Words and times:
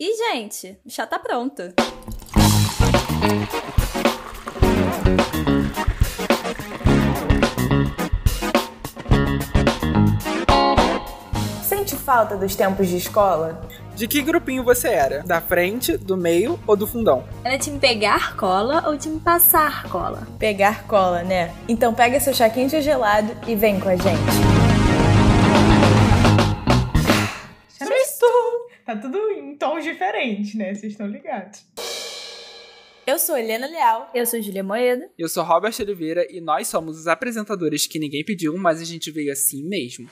E, 0.00 0.16
gente, 0.16 0.78
o 0.86 0.90
chá 0.90 1.04
tá 1.08 1.18
pronto. 1.18 1.74
Sente 11.64 11.96
falta 11.96 12.36
dos 12.36 12.54
tempos 12.54 12.86
de 12.86 12.96
escola? 12.96 13.60
De 13.96 14.06
que 14.06 14.22
grupinho 14.22 14.62
você 14.62 14.86
era? 14.86 15.24
Da 15.24 15.40
frente, 15.40 15.96
do 15.96 16.16
meio 16.16 16.60
ou 16.64 16.76
do 16.76 16.86
fundão? 16.86 17.24
Era 17.42 17.58
time 17.58 17.80
pegar 17.80 18.36
cola 18.36 18.84
ou 18.86 18.96
time 18.96 19.18
passar 19.18 19.82
cola? 19.88 20.28
Pegar 20.38 20.84
cola, 20.84 21.24
né? 21.24 21.52
Então 21.68 21.92
pega 21.92 22.20
seu 22.20 22.32
chá 22.32 22.48
quente 22.48 22.76
ou 22.76 22.82
gelado 22.82 23.36
e 23.48 23.56
vem 23.56 23.80
com 23.80 23.88
a 23.88 23.96
gente. 23.96 24.47
Tá 28.88 28.96
tudo 28.96 29.18
em 29.32 29.54
tons 29.54 29.84
diferentes, 29.84 30.54
né? 30.54 30.74
Vocês 30.74 30.92
estão 30.92 31.06
ligados. 31.06 31.62
Eu 33.06 33.18
sou 33.18 33.36
Helena 33.36 33.66
Leal. 33.66 34.10
Eu 34.14 34.24
sou 34.24 34.40
Julia 34.40 34.64
Moeda. 34.64 35.10
Eu 35.18 35.28
sou 35.28 35.44
Robert 35.44 35.74
Oliveira 35.78 36.26
e 36.30 36.40
nós 36.40 36.68
somos 36.68 36.98
os 36.98 37.06
apresentadores 37.06 37.86
que 37.86 37.98
ninguém 37.98 38.24
pediu, 38.24 38.56
mas 38.56 38.80
a 38.80 38.86
gente 38.86 39.10
veio 39.10 39.30
assim 39.30 39.62
mesmo. 39.68 40.08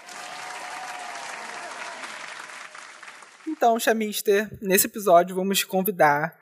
Então, 3.48 3.80
Chamister, 3.80 4.46
nesse 4.60 4.88
episódio 4.88 5.34
vamos 5.34 5.60
te 5.60 5.66
convidar 5.66 6.38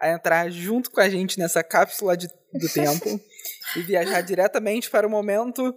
a 0.00 0.10
entrar 0.10 0.50
junto 0.50 0.90
com 0.90 1.00
a 1.00 1.08
gente 1.08 1.38
nessa 1.38 1.62
cápsula 1.62 2.16
de, 2.16 2.26
do 2.26 2.68
tempo 2.68 3.20
e 3.76 3.82
viajar 3.82 4.22
diretamente 4.22 4.90
para 4.90 5.06
o 5.06 5.10
momento 5.10 5.72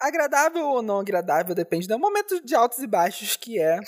agradável 0.00 0.66
ou 0.66 0.82
não 0.82 0.98
agradável, 0.98 1.54
depende, 1.54 1.86
do 1.86 1.96
momento 2.00 2.44
de 2.44 2.56
altos 2.56 2.80
e 2.80 2.86
baixos 2.88 3.36
que 3.36 3.60
é 3.60 3.78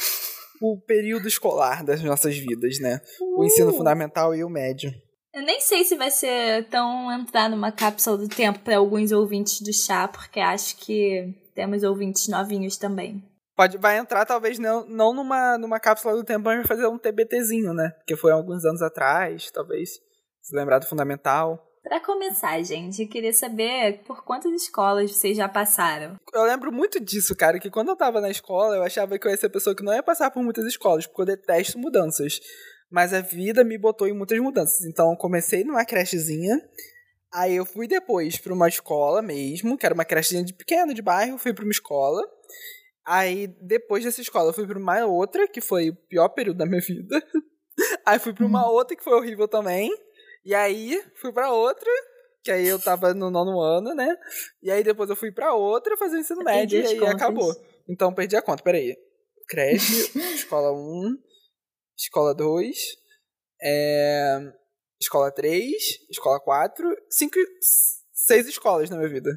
o 0.60 0.80
período 0.80 1.28
escolar 1.28 1.84
das 1.84 2.02
nossas 2.02 2.36
vidas, 2.36 2.78
né? 2.80 3.00
O 3.36 3.44
ensino 3.44 3.72
fundamental 3.72 4.34
e 4.34 4.44
o 4.44 4.48
médio. 4.48 4.92
Eu 5.34 5.42
nem 5.42 5.60
sei 5.60 5.84
se 5.84 5.96
vai 5.96 6.10
ser 6.10 6.68
tão 6.68 7.12
entrar 7.12 7.48
numa 7.48 7.70
cápsula 7.70 8.16
do 8.16 8.28
tempo 8.28 8.58
para 8.60 8.78
alguns 8.78 9.12
ouvintes 9.12 9.60
do 9.60 9.72
chá, 9.72 10.08
porque 10.08 10.40
acho 10.40 10.76
que 10.78 11.34
temos 11.54 11.82
ouvintes 11.82 12.28
novinhos 12.28 12.76
também. 12.76 13.22
Pode, 13.54 13.76
vai 13.76 13.98
entrar, 13.98 14.24
talvez, 14.24 14.58
não, 14.58 14.86
não 14.86 15.12
numa, 15.12 15.58
numa 15.58 15.80
cápsula 15.80 16.14
do 16.14 16.24
tempo, 16.24 16.44
mas 16.44 16.58
vai 16.58 16.64
fazer 16.64 16.86
um 16.86 16.98
TBTzinho, 16.98 17.74
né? 17.74 17.90
Porque 17.98 18.16
foi 18.16 18.32
alguns 18.32 18.64
anos 18.64 18.80
atrás, 18.82 19.50
talvez. 19.50 19.90
Se 20.40 20.56
lembrar 20.56 20.78
do 20.78 20.86
fundamental. 20.86 21.67
Para 21.88 22.00
começar, 22.00 22.62
gente, 22.62 23.00
eu 23.00 23.08
queria 23.08 23.32
saber 23.32 24.02
por 24.04 24.22
quantas 24.22 24.52
escolas 24.52 25.10
vocês 25.10 25.34
já 25.34 25.48
passaram. 25.48 26.16
Eu 26.34 26.42
lembro 26.42 26.70
muito 26.70 27.00
disso, 27.00 27.34
cara, 27.34 27.58
que 27.58 27.70
quando 27.70 27.88
eu 27.88 27.96
tava 27.96 28.20
na 28.20 28.28
escola, 28.28 28.76
eu 28.76 28.82
achava 28.82 29.18
que 29.18 29.26
eu 29.26 29.30
ia 29.30 29.36
ser 29.38 29.46
a 29.46 29.50
pessoa 29.50 29.74
que 29.74 29.82
não 29.82 29.94
ia 29.94 30.02
passar 30.02 30.30
por 30.30 30.42
muitas 30.42 30.66
escolas, 30.66 31.06
porque 31.06 31.22
eu 31.22 31.24
detesto 31.24 31.78
mudanças. 31.78 32.40
Mas 32.90 33.14
a 33.14 33.22
vida 33.22 33.64
me 33.64 33.78
botou 33.78 34.06
em 34.06 34.12
muitas 34.12 34.38
mudanças. 34.38 34.84
Então 34.84 35.12
eu 35.12 35.16
comecei 35.16 35.64
numa 35.64 35.82
crechezinha, 35.82 36.60
aí 37.32 37.56
eu 37.56 37.64
fui 37.64 37.88
depois 37.88 38.36
para 38.36 38.52
uma 38.52 38.68
escola 38.68 39.22
mesmo, 39.22 39.78
que 39.78 39.86
era 39.86 39.94
uma 39.94 40.04
crechezinha 40.04 40.44
de 40.44 40.52
pequena, 40.52 40.92
de 40.92 41.00
bairro, 41.00 41.38
fui 41.38 41.54
para 41.54 41.64
uma 41.64 41.72
escola. 41.72 42.22
Aí, 43.02 43.46
depois 43.62 44.04
dessa 44.04 44.20
escola, 44.20 44.50
eu 44.50 44.54
fui 44.54 44.66
pra 44.66 44.78
uma 44.78 45.06
outra, 45.06 45.48
que 45.48 45.62
foi 45.62 45.88
o 45.88 45.96
pior 45.96 46.28
período 46.28 46.58
da 46.58 46.66
minha 46.66 46.82
vida. 46.86 47.18
Aí 48.04 48.18
fui 48.18 48.34
pra 48.34 48.44
uma 48.44 48.68
outra, 48.70 48.94
que 48.94 49.02
foi 49.02 49.14
horrível 49.14 49.48
também. 49.48 49.90
E 50.48 50.54
aí, 50.54 50.98
fui 51.20 51.30
pra 51.30 51.52
outra, 51.52 51.90
que 52.42 52.50
aí 52.50 52.66
eu 52.66 52.80
tava 52.80 53.12
no 53.12 53.30
nono 53.30 53.60
ano, 53.60 53.94
né? 53.94 54.16
E 54.62 54.70
aí 54.70 54.82
depois 54.82 55.10
eu 55.10 55.14
fui 55.14 55.30
pra 55.30 55.52
outra 55.52 55.94
fazer 55.98 56.16
o 56.16 56.20
ensino 56.20 56.40
Eu 56.40 56.44
médio 56.46 56.80
e 56.80 56.86
aí 56.86 56.98
contas. 56.98 57.14
acabou. 57.14 57.54
Então 57.86 58.14
perdi 58.14 58.34
a 58.34 58.40
conta, 58.40 58.62
peraí. 58.62 58.96
Creche, 59.46 60.10
escola 60.34 60.72
1, 60.72 61.18
escola 61.98 62.34
2, 62.34 62.78
é, 63.62 64.38
escola 64.98 65.30
3, 65.30 65.70
escola 66.08 66.40
4, 66.40 66.96
5, 67.10 67.34
6 68.14 68.48
escolas 68.48 68.88
na 68.88 68.96
minha 68.96 69.10
vida. 69.10 69.30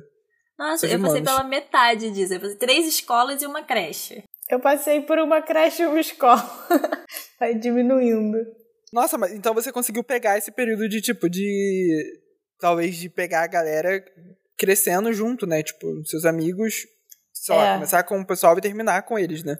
Nossa, 0.58 0.88
eu 0.88 1.02
passei 1.02 1.22
pela 1.22 1.44
metade 1.44 2.10
disso. 2.12 2.36
Eu 2.36 2.40
passei 2.40 2.56
três 2.56 2.88
escolas 2.88 3.42
e 3.42 3.46
uma 3.46 3.64
creche. 3.64 4.24
Eu 4.50 4.62
passei 4.62 5.02
por 5.02 5.20
uma 5.20 5.42
creche 5.42 5.84
e 5.84 5.88
uma 5.88 6.00
escola. 6.00 6.42
Vai 7.38 7.54
diminuindo. 7.54 8.61
Nossa, 8.92 9.18
mas 9.18 9.32
então 9.32 9.54
você 9.54 9.72
conseguiu 9.72 10.04
pegar 10.04 10.38
esse 10.38 10.52
período 10.52 10.88
de 10.90 11.02
tipo 11.02 11.30
de 11.30 12.04
talvez 12.60 12.96
de 12.96 13.10
pegar 13.10 13.44
a 13.44 13.48
galera 13.48 14.04
crescendo 14.58 15.12
junto, 15.14 15.48
né? 15.48 15.64
Tipo, 15.64 15.88
seus 16.06 16.26
amigos, 16.26 16.86
sei 17.34 17.56
lá, 17.56 17.68
É. 17.68 17.74
começar 17.76 18.04
com 18.04 18.20
o 18.20 18.26
pessoal 18.26 18.58
e 18.58 18.62
terminar 18.62 19.04
com 19.04 19.18
eles, 19.18 19.44
né? 19.44 19.58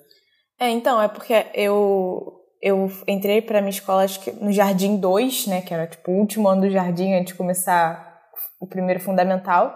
É, 0.60 0.70
então, 0.70 1.02
é 1.02 1.08
porque 1.08 1.48
eu 1.56 2.38
eu 2.62 2.92
entrei 3.08 3.42
pra 3.42 3.60
minha 3.60 3.72
escola 3.72 4.04
acho 4.04 4.20
que 4.22 4.32
no 4.34 4.52
Jardim 4.52 4.98
2, 4.98 5.48
né, 5.48 5.62
que 5.64 5.74
era 5.74 5.88
tipo 5.88 6.12
o 6.12 6.20
último 6.20 6.48
ano 6.48 6.62
do 6.62 6.70
jardim 6.70 7.12
antes 7.16 7.32
de 7.32 7.34
começar 7.34 8.22
o 8.60 8.68
primeiro 8.68 9.00
fundamental, 9.00 9.74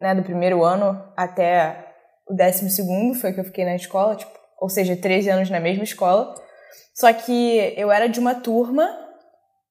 né, 0.00 0.14
do 0.14 0.22
primeiro 0.22 0.62
ano 0.62 1.02
até 1.16 1.84
o 2.28 2.34
décimo 2.34 2.70
segundo 2.70 3.18
foi 3.18 3.32
que 3.32 3.40
eu 3.40 3.44
fiquei 3.44 3.64
na 3.64 3.74
escola, 3.74 4.14
tipo, 4.14 4.30
ou 4.60 4.68
seja, 4.68 4.94
13 4.96 5.28
anos 5.30 5.50
na 5.50 5.58
mesma 5.58 5.82
escola. 5.82 6.32
Só 6.94 7.12
que 7.12 7.74
eu 7.76 7.90
era 7.90 8.08
de 8.08 8.18
uma 8.18 8.34
turma 8.34 9.05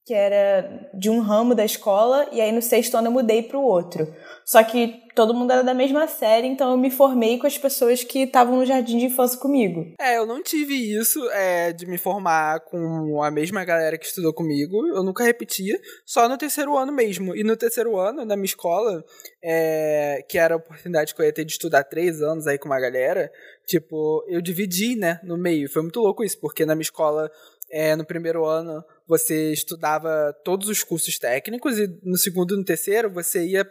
que 0.05 0.13
era 0.13 0.87
de 0.93 1.09
um 1.09 1.19
ramo 1.19 1.55
da 1.55 1.65
escola 1.65 2.27
e 2.31 2.39
aí 2.39 2.51
no 2.51 2.61
sexto 2.61 2.95
ano 2.95 3.07
eu 3.07 3.11
mudei 3.11 3.41
para 3.41 3.57
o 3.57 3.63
outro. 3.63 4.13
Só 4.45 4.63
que 4.63 5.03
todo 5.15 5.33
mundo 5.33 5.51
era 5.51 5.63
da 5.63 5.73
mesma 5.73 6.07
série, 6.07 6.45
então 6.45 6.69
eu 6.69 6.77
me 6.77 6.91
formei 6.91 7.39
com 7.39 7.47
as 7.47 7.57
pessoas 7.57 8.03
que 8.03 8.19
estavam 8.19 8.57
no 8.57 8.65
jardim 8.65 8.99
de 8.99 9.05
infância 9.05 9.39
comigo. 9.39 9.93
É, 9.99 10.17
eu 10.17 10.25
não 10.27 10.43
tive 10.43 10.75
isso 10.75 11.27
é, 11.31 11.73
de 11.73 11.87
me 11.87 11.97
formar 11.97 12.59
com 12.59 13.23
a 13.23 13.31
mesma 13.31 13.63
galera 13.63 13.97
que 13.97 14.05
estudou 14.05 14.33
comigo. 14.33 14.85
Eu 14.87 15.01
nunca 15.03 15.23
repetia, 15.23 15.79
só 16.05 16.29
no 16.29 16.37
terceiro 16.37 16.77
ano 16.77 16.91
mesmo. 16.91 17.35
E 17.35 17.43
no 17.43 17.57
terceiro 17.57 17.97
ano, 17.97 18.25
na 18.25 18.35
minha 18.35 18.45
escola, 18.45 19.03
é, 19.43 20.23
que 20.29 20.37
era 20.37 20.53
a 20.53 20.57
oportunidade 20.57 21.15
que 21.15 21.21
eu 21.21 21.25
ia 21.25 21.33
ter 21.33 21.45
de 21.45 21.53
estudar 21.53 21.83
três 21.83 22.21
anos 22.21 22.45
aí 22.45 22.59
com 22.59 22.67
uma 22.67 22.79
galera, 22.79 23.31
tipo, 23.65 24.23
eu 24.27 24.41
dividi, 24.41 24.95
né, 24.95 25.19
no 25.23 25.37
meio. 25.37 25.69
Foi 25.69 25.81
muito 25.81 25.99
louco 25.99 26.23
isso, 26.23 26.39
porque 26.39 26.65
na 26.65 26.75
minha 26.75 26.83
escola, 26.83 27.31
é, 27.75 27.93
no 27.93 28.05
primeiro 28.05 28.45
ano, 28.45 28.81
você 29.05 29.51
estudava 29.51 30.33
todos 30.45 30.69
os 30.69 30.81
cursos 30.81 31.19
técnicos, 31.19 31.77
e 31.77 31.87
no 32.01 32.17
segundo 32.17 32.53
e 32.53 32.57
no 32.57 32.63
terceiro, 32.63 33.11
você 33.11 33.45
ia 33.45 33.69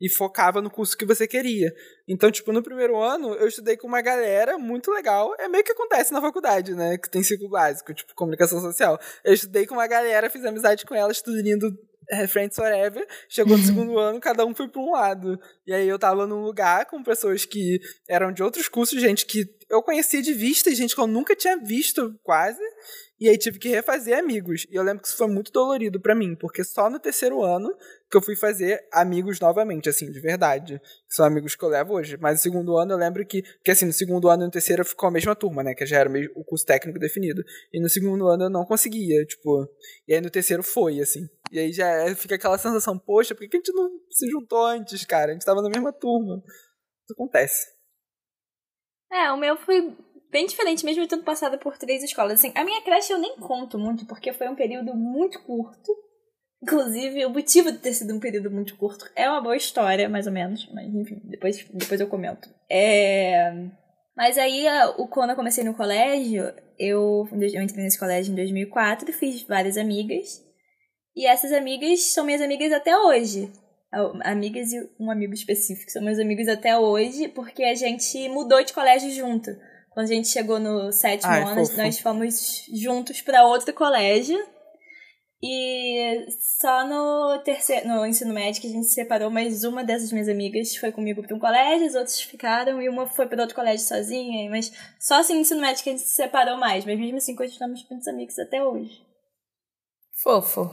e 0.00 0.08
focava 0.08 0.62
no 0.62 0.70
curso 0.70 0.96
que 0.96 1.04
você 1.04 1.28
queria. 1.28 1.70
Então, 2.08 2.30
tipo, 2.30 2.50
no 2.50 2.62
primeiro 2.62 2.98
ano, 2.98 3.34
eu 3.34 3.46
estudei 3.46 3.76
com 3.76 3.86
uma 3.86 4.00
galera 4.00 4.56
muito 4.56 4.90
legal. 4.90 5.34
É 5.38 5.48
meio 5.48 5.62
que 5.62 5.72
acontece 5.72 6.12
na 6.14 6.20
faculdade, 6.20 6.74
né? 6.74 6.96
Que 6.96 7.10
tem 7.10 7.22
ciclo 7.22 7.50
básico, 7.50 7.92
tipo, 7.92 8.14
comunicação 8.14 8.58
social. 8.58 8.98
Eu 9.22 9.34
estudei 9.34 9.66
com 9.66 9.74
uma 9.74 9.86
galera, 9.86 10.30
fiz 10.30 10.44
amizade 10.46 10.86
com 10.86 10.94
elas, 10.94 11.20
tudo 11.20 11.40
lindo, 11.40 11.70
é, 12.10 12.26
friends 12.26 12.56
forever. 12.56 13.06
Chegou 13.28 13.56
no 13.56 13.62
segundo 13.64 13.98
ano, 13.98 14.18
cada 14.18 14.46
um 14.46 14.54
foi 14.54 14.66
pra 14.66 14.80
um 14.80 14.92
lado. 14.92 15.38
E 15.66 15.72
aí 15.72 15.86
eu 15.86 15.98
tava 15.98 16.26
num 16.26 16.42
lugar 16.42 16.86
com 16.86 17.02
pessoas 17.02 17.44
que 17.44 17.80
eram 18.08 18.32
de 18.32 18.42
outros 18.42 18.68
cursos, 18.68 19.00
gente 19.00 19.24
que 19.26 19.44
eu 19.70 19.82
conhecia 19.82 20.20
de 20.20 20.34
vista 20.34 20.68
e 20.68 20.74
gente 20.74 20.94
que 20.94 21.00
eu 21.00 21.06
nunca 21.06 21.34
tinha 21.34 21.56
visto 21.56 22.14
quase. 22.22 22.60
E 23.18 23.28
aí 23.28 23.38
tive 23.38 23.58
que 23.58 23.68
refazer 23.68 24.18
amigos. 24.18 24.66
E 24.68 24.74
eu 24.74 24.82
lembro 24.82 25.00
que 25.00 25.06
isso 25.06 25.16
foi 25.16 25.28
muito 25.28 25.52
dolorido 25.52 26.00
pra 26.00 26.12
mim, 26.12 26.34
porque 26.34 26.64
só 26.64 26.90
no 26.90 26.98
terceiro 26.98 27.40
ano 27.40 27.72
que 28.10 28.16
eu 28.16 28.20
fui 28.20 28.34
fazer 28.34 28.80
amigos 28.92 29.38
novamente, 29.38 29.88
assim, 29.88 30.10
de 30.10 30.20
verdade. 30.20 30.80
São 31.08 31.24
amigos 31.24 31.54
que 31.54 31.64
eu 31.64 31.68
levo 31.68 31.94
hoje. 31.94 32.16
Mas 32.20 32.38
no 32.38 32.42
segundo 32.42 32.76
ano 32.76 32.92
eu 32.92 32.98
lembro 32.98 33.24
que, 33.24 33.42
que 33.64 33.70
assim, 33.70 33.86
no 33.86 33.92
segundo 33.92 34.28
ano 34.28 34.42
e 34.42 34.46
no 34.46 34.50
terceiro 34.50 34.84
ficou 34.84 35.08
a 35.08 35.12
mesma 35.12 35.36
turma, 35.36 35.62
né? 35.62 35.72
Que 35.72 35.86
já 35.86 36.00
era 36.00 36.10
o 36.34 36.44
curso 36.44 36.66
técnico 36.66 36.98
definido. 36.98 37.44
E 37.72 37.80
no 37.80 37.88
segundo 37.88 38.26
ano 38.26 38.44
eu 38.44 38.50
não 38.50 38.64
conseguia, 38.66 39.24
tipo. 39.24 39.68
E 40.08 40.14
aí 40.14 40.20
no 40.20 40.28
terceiro 40.28 40.64
foi, 40.64 40.98
assim. 41.00 41.28
E 41.52 41.58
aí 41.58 41.72
já 41.72 41.86
é- 41.86 42.14
fica 42.14 42.34
aquela 42.34 42.58
sensação, 42.58 42.98
poxa, 42.98 43.34
por 43.34 43.46
que 43.46 43.56
a 43.56 43.60
gente 43.60 43.72
não 43.72 43.88
se 44.10 44.28
juntou 44.28 44.66
antes, 44.66 45.04
cara? 45.04 45.30
A 45.30 45.34
gente 45.34 45.44
tava 45.54 45.62
na 45.62 45.70
mesma 45.70 45.92
turma. 45.92 46.42
Isso 47.04 47.12
acontece. 47.12 47.66
É, 49.10 49.30
o 49.30 49.36
meu 49.36 49.56
foi 49.58 49.94
bem 50.30 50.46
diferente, 50.46 50.84
mesmo 50.84 51.06
tendo 51.06 51.22
passado 51.22 51.58
por 51.58 51.76
três 51.76 52.02
escolas. 52.02 52.34
Assim, 52.34 52.52
a 52.54 52.64
minha 52.64 52.82
creche 52.82 53.12
eu 53.12 53.18
nem 53.18 53.36
conto 53.36 53.78
muito, 53.78 54.06
porque 54.06 54.32
foi 54.32 54.48
um 54.48 54.56
período 54.56 54.94
muito 54.94 55.42
curto. 55.42 55.92
Inclusive, 56.62 57.26
o 57.26 57.30
motivo 57.30 57.70
de 57.70 57.78
ter 57.78 57.92
sido 57.92 58.14
um 58.14 58.20
período 58.20 58.50
muito 58.50 58.76
curto 58.76 59.10
é 59.14 59.28
uma 59.28 59.42
boa 59.42 59.56
história, 59.56 60.08
mais 60.08 60.26
ou 60.26 60.32
menos. 60.32 60.68
Mas, 60.72 60.94
enfim, 60.94 61.20
depois, 61.24 61.62
depois 61.72 62.00
eu 62.00 62.08
comento. 62.08 62.48
É... 62.70 63.52
Mas 64.16 64.38
aí, 64.38 64.64
quando 65.10 65.30
eu 65.30 65.36
comecei 65.36 65.64
no 65.64 65.74
colégio, 65.74 66.44
eu, 66.78 67.26
eu 67.30 67.62
entrei 67.62 67.84
nesse 67.84 67.98
colégio 67.98 68.32
em 68.32 68.36
2004, 68.36 69.12
fiz 69.12 69.42
várias 69.42 69.76
amigas. 69.76 70.40
E 71.14 71.26
essas 71.26 71.52
amigas 71.52 72.12
são 72.12 72.24
minhas 72.24 72.40
amigas 72.40 72.72
até 72.72 72.96
hoje. 72.96 73.52
Amigas 74.24 74.72
e 74.72 74.90
um 74.98 75.10
amigo 75.10 75.34
específico 75.34 75.90
são 75.90 76.02
meus 76.02 76.18
amigos 76.18 76.48
até 76.48 76.78
hoje, 76.78 77.28
porque 77.28 77.62
a 77.62 77.74
gente 77.74 78.28
mudou 78.30 78.64
de 78.64 78.72
colégio 78.72 79.10
junto. 79.10 79.50
Quando 79.90 80.06
a 80.06 80.14
gente 80.14 80.28
chegou 80.28 80.58
no 80.58 80.90
sétimo 80.90 81.30
Ai, 81.30 81.42
ano, 81.42 81.66
fofo. 81.66 81.76
nós 81.76 81.98
fomos 81.98 82.64
juntos 82.72 83.20
para 83.20 83.44
outro 83.44 83.72
colégio. 83.74 84.38
E 85.44 86.24
só 86.60 86.86
no 86.86 87.42
terceiro, 87.42 87.88
no 87.88 88.06
ensino 88.06 88.32
médio 88.32 88.60
que 88.60 88.68
a 88.68 88.70
gente 88.70 88.86
se 88.86 88.94
separou, 88.94 89.28
mas 89.28 89.64
uma 89.64 89.82
dessas 89.82 90.12
minhas 90.12 90.28
amigas 90.28 90.76
foi 90.76 90.92
comigo 90.92 91.20
para 91.20 91.34
um 91.34 91.40
colégio, 91.40 91.84
as 91.84 91.94
outras 91.96 92.20
ficaram 92.20 92.80
e 92.80 92.88
uma 92.88 93.08
foi 93.08 93.26
para 93.26 93.42
outro 93.42 93.56
colégio 93.56 93.84
sozinha, 93.84 94.48
mas 94.48 94.72
só 95.00 95.16
assim 95.16 95.34
no 95.34 95.40
ensino 95.40 95.60
médio 95.60 95.82
que 95.82 95.90
a 95.90 95.92
gente 95.92 96.04
se 96.04 96.14
separou 96.14 96.56
mais, 96.58 96.84
mas 96.84 96.96
mesmo 96.96 97.16
assim 97.16 97.34
continuamos 97.34 97.84
muitos 97.90 98.06
amigos 98.06 98.38
até 98.38 98.62
hoje. 98.62 99.04
Fofo. 100.22 100.70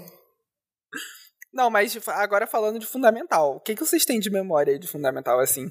Não, 1.53 1.69
mas 1.69 1.97
agora 2.09 2.45
falando 2.45 2.79
de 2.79 2.85
fundamental, 2.85 3.55
o 3.55 3.59
que, 3.59 3.75
que 3.75 3.85
vocês 3.85 4.05
têm 4.05 4.19
de 4.19 4.29
memória 4.29 4.77
de 4.77 4.87
fundamental 4.87 5.39
assim? 5.39 5.69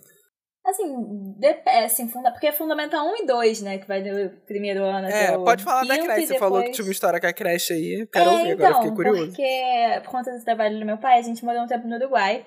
Assim, 0.66 0.84
de, 1.38 1.46
é, 1.46 1.84
assim 1.84 2.08
funda, 2.10 2.30
porque 2.30 2.46
é 2.46 2.52
fundamental 2.52 3.06
1 3.06 3.16
e 3.22 3.26
2, 3.26 3.62
né? 3.62 3.78
Que 3.78 3.88
vai 3.88 4.02
do 4.02 4.30
primeiro 4.44 4.84
ano 4.84 5.06
até 5.06 5.32
É, 5.32 5.38
pode 5.38 5.64
falar 5.64 5.86
da 5.86 5.98
creche. 5.98 6.24
e 6.24 6.26
Você 6.26 6.38
falou 6.38 6.58
que 6.58 6.64
depois- 6.64 6.76
tinha 6.76 6.86
uma 6.86 6.92
história 6.92 7.20
com 7.20 7.26
a 7.26 7.32
creche 7.32 7.72
aí. 7.72 8.06
Quero 8.12 8.28
é, 8.30 8.32
ouvir 8.32 8.50
então, 8.50 8.66
agora, 8.66 8.82
fiquei 8.82 8.96
curioso. 8.96 9.26
Porque, 9.28 10.00
por 10.04 10.10
conta 10.10 10.36
do 10.36 10.44
trabalho 10.44 10.78
do 10.78 10.84
meu 10.84 10.98
pai, 10.98 11.18
a 11.18 11.22
gente 11.22 11.42
morou 11.44 11.62
um 11.62 11.66
tempo 11.66 11.86
no 11.88 11.96
Uruguai. 11.96 12.44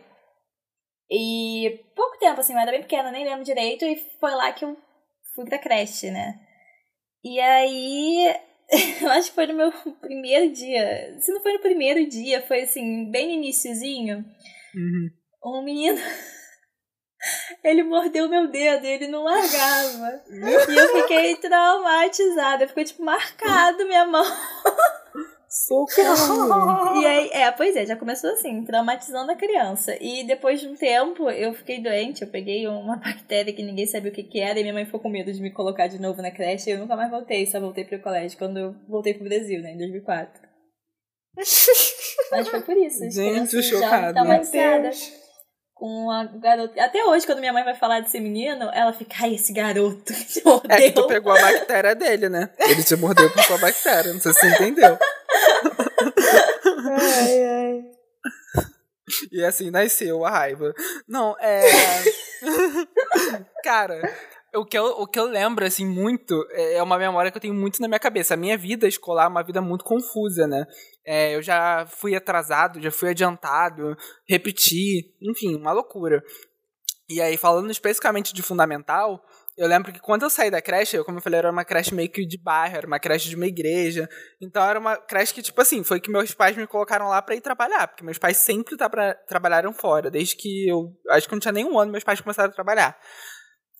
E 1.09 1.83
pouco 1.95 2.17
tempo, 2.19 2.39
assim, 2.39 2.53
eu 2.53 2.59
era 2.59 2.71
bem 2.71 2.81
pequena, 2.81 3.11
nem 3.11 3.25
lembro 3.25 3.43
direito, 3.43 3.83
e 3.85 3.95
foi 4.19 4.31
lá 4.31 4.51
que 4.53 4.63
eu 4.65 4.77
fui 5.33 5.45
pra 5.45 5.57
creche, 5.57 6.11
né? 6.11 6.35
E 7.23 7.39
aí, 7.39 8.35
eu 9.01 9.09
acho 9.09 9.29
que 9.29 9.35
foi 9.35 9.47
no 9.47 9.53
meu 9.53 9.71
primeiro 9.99 10.51
dia. 10.53 11.17
Se 11.19 11.31
não 11.31 11.41
foi 11.41 11.53
no 11.53 11.59
primeiro 11.59 12.07
dia, 12.07 12.41
foi 12.41 12.61
assim, 12.61 13.09
bem 13.11 13.27
no 13.27 13.33
iniciozinho. 13.33 14.25
Uhum. 14.73 15.09
Um 15.43 15.63
menino. 15.63 15.99
Ele 17.63 17.83
mordeu 17.83 18.27
meu 18.27 18.47
dedo 18.47 18.83
e 18.83 18.89
ele 18.89 19.05
não 19.05 19.23
largava. 19.23 20.23
e 20.27 20.75
eu 20.75 21.01
fiquei 21.01 21.35
traumatizada. 21.35 22.67
Ficou, 22.67 22.83
tipo, 22.83 23.03
marcado 23.03 23.85
minha 23.85 24.05
mão. 24.05 24.25
Socorro! 25.51 26.95
E 27.01 27.05
aí, 27.05 27.29
é, 27.33 27.51
pois 27.51 27.75
é, 27.75 27.85
já 27.85 27.95
começou 27.97 28.29
assim, 28.31 28.63
traumatizando 28.63 29.31
a 29.31 29.35
criança. 29.35 29.97
E 29.99 30.23
depois 30.23 30.61
de 30.61 30.67
um 30.67 30.75
tempo, 30.75 31.29
eu 31.29 31.53
fiquei 31.53 31.81
doente, 31.81 32.21
eu 32.21 32.29
peguei 32.29 32.67
uma 32.67 32.95
bactéria 33.03 33.53
que 33.53 33.61
ninguém 33.61 33.85
sabia 33.85 34.11
o 34.11 34.13
que, 34.13 34.23
que 34.23 34.39
era, 34.39 34.57
e 34.57 34.61
minha 34.63 34.73
mãe 34.73 34.85
ficou 34.85 34.99
com 35.01 35.09
medo 35.09 35.31
de 35.31 35.41
me 35.41 35.51
colocar 35.51 35.87
de 35.87 35.99
novo 35.99 36.21
na 36.21 36.31
creche, 36.31 36.69
e 36.69 36.73
eu 36.73 36.79
nunca 36.79 36.95
mais 36.95 37.11
voltei, 37.11 37.45
só 37.45 37.59
voltei 37.59 37.83
pro 37.83 38.01
colégio 38.01 38.37
quando 38.37 38.57
eu 38.57 38.75
voltei 38.87 39.13
pro 39.13 39.25
Brasil, 39.25 39.61
né, 39.61 39.73
em 39.73 39.77
2004. 39.77 40.41
Mas 42.31 42.47
foi 42.47 42.61
por 42.61 42.77
isso. 42.77 43.09
Gente, 43.09 43.61
chocada. 43.61 44.13
traumatizadas 44.13 45.13
Com 45.73 46.09
a 46.11 46.25
garota. 46.25 46.81
Até 46.81 47.03
hoje, 47.03 47.25
quando 47.25 47.39
minha 47.39 47.51
mãe 47.53 47.63
vai 47.63 47.75
falar 47.75 47.99
desse 48.01 48.19
menino, 48.19 48.69
ela 48.73 48.93
fica, 48.93 49.15
ai, 49.21 49.35
esse 49.35 49.51
garoto 49.51 50.13
mordeu. 50.45 50.77
É 50.77 50.81
que 50.81 50.91
tu 50.91 51.07
pegou 51.07 51.33
a 51.33 51.41
bactéria 51.41 51.95
dele, 51.95 52.29
né? 52.29 52.49
Ele 52.59 52.83
te 52.83 52.95
mordeu 52.95 53.31
com 53.31 53.41
sua 53.41 53.57
bactéria, 53.57 54.13
não 54.13 54.21
sei 54.21 54.33
se 54.33 54.39
você 54.39 54.47
entendeu. 54.49 54.97
Ai, 56.91 57.43
ai. 57.43 57.81
E 59.31 59.43
assim 59.43 59.69
nasceu 59.69 60.25
a 60.25 60.29
raiva. 60.29 60.73
Não, 61.07 61.35
é. 61.39 61.61
Cara, 63.63 64.01
o 64.55 64.65
que, 64.65 64.77
eu, 64.77 64.85
o 64.85 65.07
que 65.07 65.19
eu 65.19 65.25
lembro, 65.25 65.65
assim, 65.65 65.85
muito, 65.85 66.45
é 66.51 66.81
uma 66.83 66.97
memória 66.97 67.31
que 67.31 67.37
eu 67.37 67.41
tenho 67.41 67.53
muito 67.53 67.81
na 67.81 67.87
minha 67.87 67.99
cabeça. 67.99 68.33
A 68.33 68.37
minha 68.37 68.57
vida 68.57 68.87
escolar 68.87 69.25
é 69.25 69.29
uma 69.29 69.43
vida 69.43 69.61
muito 69.61 69.85
confusa, 69.85 70.47
né? 70.47 70.65
É, 71.05 71.35
eu 71.35 71.41
já 71.41 71.85
fui 71.87 72.15
atrasado, 72.15 72.81
já 72.81 72.91
fui 72.91 73.09
adiantado, 73.09 73.95
repeti, 74.27 75.15
enfim, 75.21 75.55
uma 75.55 75.71
loucura. 75.71 76.21
E 77.11 77.19
aí, 77.19 77.35
falando 77.35 77.69
especificamente 77.69 78.33
de 78.33 78.41
fundamental, 78.41 79.21
eu 79.57 79.67
lembro 79.67 79.91
que 79.91 79.99
quando 79.99 80.23
eu 80.23 80.29
saí 80.29 80.49
da 80.49 80.61
creche, 80.61 80.95
eu, 80.95 81.03
como 81.03 81.17
eu 81.17 81.21
falei, 81.21 81.39
era 81.39 81.51
uma 81.51 81.65
creche 81.65 81.93
meio 81.93 82.09
que 82.09 82.25
de 82.25 82.37
bairro, 82.37 82.77
era 82.77 82.87
uma 82.87 82.99
creche 82.99 83.27
de 83.27 83.35
uma 83.35 83.47
igreja. 83.47 84.09
Então 84.41 84.63
era 84.63 84.79
uma 84.79 84.95
creche 84.95 85.33
que, 85.33 85.41
tipo 85.41 85.59
assim, 85.59 85.83
foi 85.83 85.99
que 85.99 86.09
meus 86.09 86.33
pais 86.33 86.55
me 86.55 86.65
colocaram 86.65 87.09
lá 87.09 87.21
pra 87.21 87.35
ir 87.35 87.41
trabalhar, 87.41 87.89
porque 87.89 88.03
meus 88.03 88.17
pais 88.17 88.37
sempre 88.37 88.77
tra 88.77 89.13
trabalharam 89.27 89.73
fora, 89.73 90.09
desde 90.09 90.37
que 90.37 90.69
eu. 90.69 90.95
Acho 91.09 91.27
que 91.27 91.33
não 91.35 91.39
tinha 91.41 91.51
nem 91.51 91.65
um 91.65 91.77
ano, 91.77 91.91
meus 91.91 92.03
pais 92.03 92.21
começaram 92.21 92.49
a 92.49 92.53
trabalhar. 92.53 92.97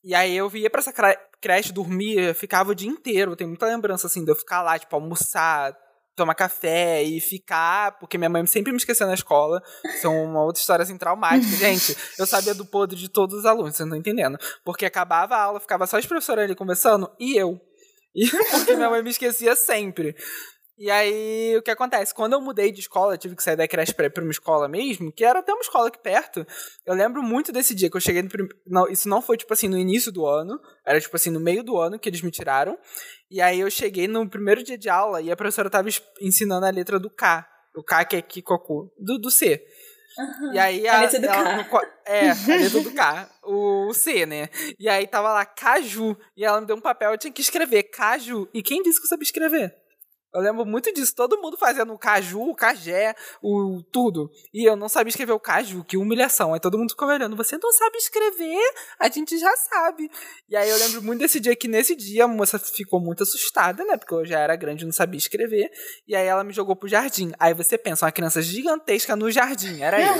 E 0.03 0.13
aí 0.13 0.35
eu 0.35 0.49
ia 0.55 0.69
pra 0.69 0.81
essa 0.81 0.91
cre- 0.91 1.17
creche, 1.39 1.71
dormia, 1.71 2.33
ficava 2.33 2.71
o 2.71 2.75
dia 2.75 2.89
inteiro. 2.89 3.31
Eu 3.31 3.35
tenho 3.37 3.49
muita 3.49 3.65
lembrança, 3.67 4.07
assim, 4.07 4.25
de 4.25 4.31
eu 4.31 4.35
ficar 4.35 4.61
lá, 4.61 4.77
tipo, 4.77 4.93
almoçar, 4.95 5.73
tomar 6.15 6.35
café 6.35 7.01
e 7.03 7.19
ficar, 7.19 7.97
porque 7.99 8.17
minha 8.17 8.29
mãe 8.29 8.45
sempre 8.45 8.71
me 8.71 8.77
esqueceu 8.77 9.07
na 9.07 9.13
escola. 9.13 9.61
Isso 9.85 10.07
é 10.07 10.09
uma 10.09 10.43
outra 10.43 10.59
história, 10.59 10.83
assim, 10.83 10.97
traumática. 10.97 11.55
Gente, 11.57 11.95
eu 12.17 12.25
sabia 12.25 12.53
do 12.53 12.65
podre 12.65 12.97
de 12.97 13.09
todos 13.09 13.39
os 13.39 13.45
alunos, 13.45 13.75
vocês 13.75 13.87
não 13.87 13.97
estão 13.97 14.13
entendendo. 14.13 14.37
Porque 14.63 14.85
acabava 14.85 15.35
a 15.35 15.43
aula, 15.43 15.59
ficava 15.59 15.87
só 15.87 15.97
os 15.97 16.05
professores 16.05 16.43
ali 16.43 16.55
conversando 16.55 17.09
e 17.19 17.37
eu. 17.37 17.59
E 18.15 18.29
porque 18.51 18.75
minha 18.75 18.89
mãe 18.89 19.01
me 19.01 19.09
esquecia 19.09 19.55
sempre. 19.55 20.15
E 20.83 20.89
aí, 20.89 21.55
o 21.55 21.61
que 21.61 21.69
acontece? 21.69 22.11
Quando 22.11 22.33
eu 22.33 22.41
mudei 22.41 22.71
de 22.71 22.79
escola, 22.79 23.13
eu 23.13 23.17
tive 23.19 23.35
que 23.35 23.43
sair 23.43 23.55
da 23.55 23.67
creche 23.67 23.93
pra 23.93 24.07
ir 24.07 24.09
pra 24.09 24.23
uma 24.23 24.31
escola 24.31 24.67
mesmo, 24.67 25.11
que 25.11 25.23
era 25.23 25.37
até 25.37 25.53
uma 25.53 25.61
escola 25.61 25.89
aqui 25.89 25.99
perto. 25.99 26.43
Eu 26.83 26.95
lembro 26.95 27.21
muito 27.21 27.51
desse 27.51 27.75
dia 27.75 27.87
que 27.87 27.95
eu 27.95 28.01
cheguei 28.01 28.23
no 28.23 28.29
prim... 28.29 28.47
não, 28.65 28.87
Isso 28.87 29.07
não 29.07 29.21
foi, 29.21 29.37
tipo 29.37 29.53
assim, 29.53 29.67
no 29.67 29.77
início 29.77 30.11
do 30.11 30.25
ano. 30.25 30.59
Era, 30.83 30.99
tipo 30.99 31.15
assim, 31.15 31.29
no 31.29 31.39
meio 31.39 31.63
do 31.63 31.77
ano 31.77 31.99
que 31.99 32.09
eles 32.09 32.23
me 32.23 32.31
tiraram. 32.31 32.75
E 33.29 33.39
aí 33.39 33.59
eu 33.59 33.69
cheguei 33.69 34.07
no 34.07 34.27
primeiro 34.27 34.63
dia 34.63 34.75
de 34.75 34.89
aula 34.89 35.21
e 35.21 35.29
a 35.31 35.35
professora 35.35 35.69
tava 35.69 35.87
ensinando 36.19 36.65
a 36.65 36.71
letra 36.71 36.99
do 36.99 37.11
K. 37.11 37.47
O 37.75 37.83
K 37.83 38.03
que 38.03 38.15
é 38.15 38.21
Kikoku. 38.23 38.91
Do, 38.97 39.19
do 39.19 39.29
C. 39.29 39.63
E 40.51 40.57
aí 40.57 40.87
A 40.87 41.01
letra 41.01 41.19
do 41.19 41.25
ela- 41.27 41.63
K. 41.63 41.81
É, 42.07 42.31
a 42.31 42.33
letra 42.57 42.81
do 42.81 42.91
K. 42.91 43.29
O, 43.43 43.87
o 43.89 43.93
C, 43.93 44.25
né? 44.25 44.49
E 44.79 44.89
aí 44.89 45.05
tava 45.05 45.31
lá, 45.31 45.45
Caju. 45.45 46.17
E 46.35 46.43
ela 46.43 46.59
me 46.59 46.65
deu 46.65 46.75
um 46.75 46.81
papel, 46.81 47.11
eu 47.11 47.19
tinha 47.19 47.31
que 47.31 47.41
escrever 47.41 47.83
Caju. 47.83 48.49
E 48.51 48.63
quem 48.63 48.81
disse 48.81 48.99
que 48.99 49.05
eu 49.05 49.09
sabia 49.09 49.23
escrever? 49.23 49.80
Eu 50.33 50.41
lembro 50.41 50.65
muito 50.65 50.93
disso, 50.93 51.13
todo 51.13 51.41
mundo 51.41 51.57
fazendo 51.57 51.93
o 51.93 51.97
caju, 51.97 52.41
o 52.41 52.55
cajé, 52.55 53.13
o 53.41 53.81
tudo. 53.91 54.31
E 54.53 54.67
eu 54.67 54.75
não 54.75 54.87
sabia 54.87 55.09
escrever 55.09 55.33
o 55.33 55.39
caju, 55.39 55.83
que 55.83 55.97
humilhação. 55.97 56.53
Aí 56.53 56.59
todo 56.59 56.77
mundo 56.77 56.91
ficou 56.91 57.07
olhando, 57.07 57.35
você 57.35 57.57
não 57.61 57.71
sabe 57.73 57.97
escrever? 57.97 58.73
A 58.97 59.09
gente 59.09 59.37
já 59.37 59.53
sabe. 59.57 60.09
E 60.49 60.55
aí 60.55 60.69
eu 60.69 60.77
lembro 60.77 61.01
muito 61.01 61.19
desse 61.19 61.39
dia 61.39 61.55
que 61.55 61.67
nesse 61.67 61.95
dia 61.95 62.23
a 62.23 62.27
moça 62.27 62.57
ficou 62.57 63.01
muito 63.01 63.23
assustada, 63.23 63.83
né? 63.83 63.97
Porque 63.97 64.13
eu 64.13 64.25
já 64.25 64.39
era 64.39 64.55
grande 64.55 64.83
e 64.83 64.85
não 64.85 64.93
sabia 64.93 65.17
escrever. 65.17 65.69
E 66.07 66.15
aí 66.15 66.25
ela 66.25 66.43
me 66.43 66.53
jogou 66.53 66.75
pro 66.75 66.87
jardim. 66.87 67.31
Aí 67.37 67.53
você 67.53 67.77
pensa, 67.77 68.05
uma 68.05 68.11
criança 68.11 68.41
gigantesca 68.41 69.15
no 69.15 69.29
jardim, 69.29 69.81
era 69.81 70.01
eu. 70.01 70.13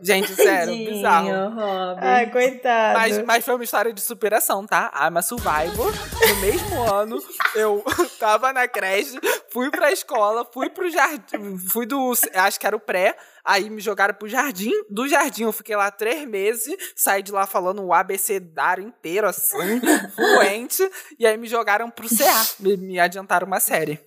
Gente, 0.00 0.34
sério, 0.34 0.74
bizarro. 0.74 1.28
Robin. 1.28 2.00
Ai, 2.00 2.30
coitado. 2.30 2.98
Mas, 2.98 3.24
mas 3.24 3.44
foi 3.44 3.54
uma 3.54 3.64
história 3.64 3.92
de 3.92 4.00
superação, 4.00 4.66
tá? 4.66 4.92
I'm 4.94 5.16
a 5.16 5.22
survivor. 5.22 5.92
No 6.28 6.36
mesmo 6.36 6.82
ano, 6.82 7.22
eu 7.54 7.84
tava 8.18 8.52
na 8.52 8.66
creche, 8.66 9.18
fui 9.50 9.70
pra 9.70 9.92
escola, 9.92 10.44
fui 10.52 10.70
pro 10.70 10.90
jardim, 10.90 11.56
fui 11.58 11.86
do, 11.86 12.12
acho 12.34 12.58
que 12.58 12.66
era 12.66 12.76
o 12.76 12.80
pré, 12.80 13.16
aí 13.44 13.70
me 13.70 13.80
jogaram 13.80 14.14
pro 14.14 14.28
jardim. 14.28 14.72
Do 14.90 15.08
jardim 15.08 15.44
eu 15.44 15.52
fiquei 15.52 15.76
lá 15.76 15.90
três 15.90 16.26
meses, 16.26 16.74
saí 16.96 17.22
de 17.22 17.32
lá 17.32 17.46
falando 17.46 17.82
o 17.82 17.92
abecedário 17.92 18.84
inteiro, 18.84 19.28
assim, 19.28 19.80
fluente, 20.14 20.82
e 21.18 21.26
aí 21.26 21.36
me 21.36 21.46
jogaram 21.46 21.90
pro 21.90 22.08
CA, 22.08 22.46
me, 22.58 22.76
me 22.76 22.98
adiantaram 22.98 23.46
uma 23.46 23.60
série. 23.60 24.00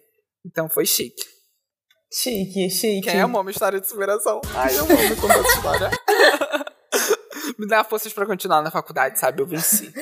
Então 0.46 0.70
foi 0.70 0.86
chique. 0.86 1.35
Chique, 2.18 2.70
chique. 2.70 3.12
Quem 3.12 3.20
amou 3.20 3.42
uma 3.42 3.52
história 3.52 3.78
de 3.78 3.90
superação? 3.90 4.40
Ai, 4.56 4.74
eu 4.74 4.86
amo 4.86 5.16
contar 5.20 5.40
essa 5.40 5.58
história. 5.58 5.92
Me 7.60 7.68
dá 7.68 7.84
forças 7.84 8.14
pra 8.14 8.26
continuar 8.26 8.62
na 8.62 8.72
faculdade, 8.72 9.20
sabe? 9.20 9.42
Eu 9.42 9.46
venci. 9.46 9.94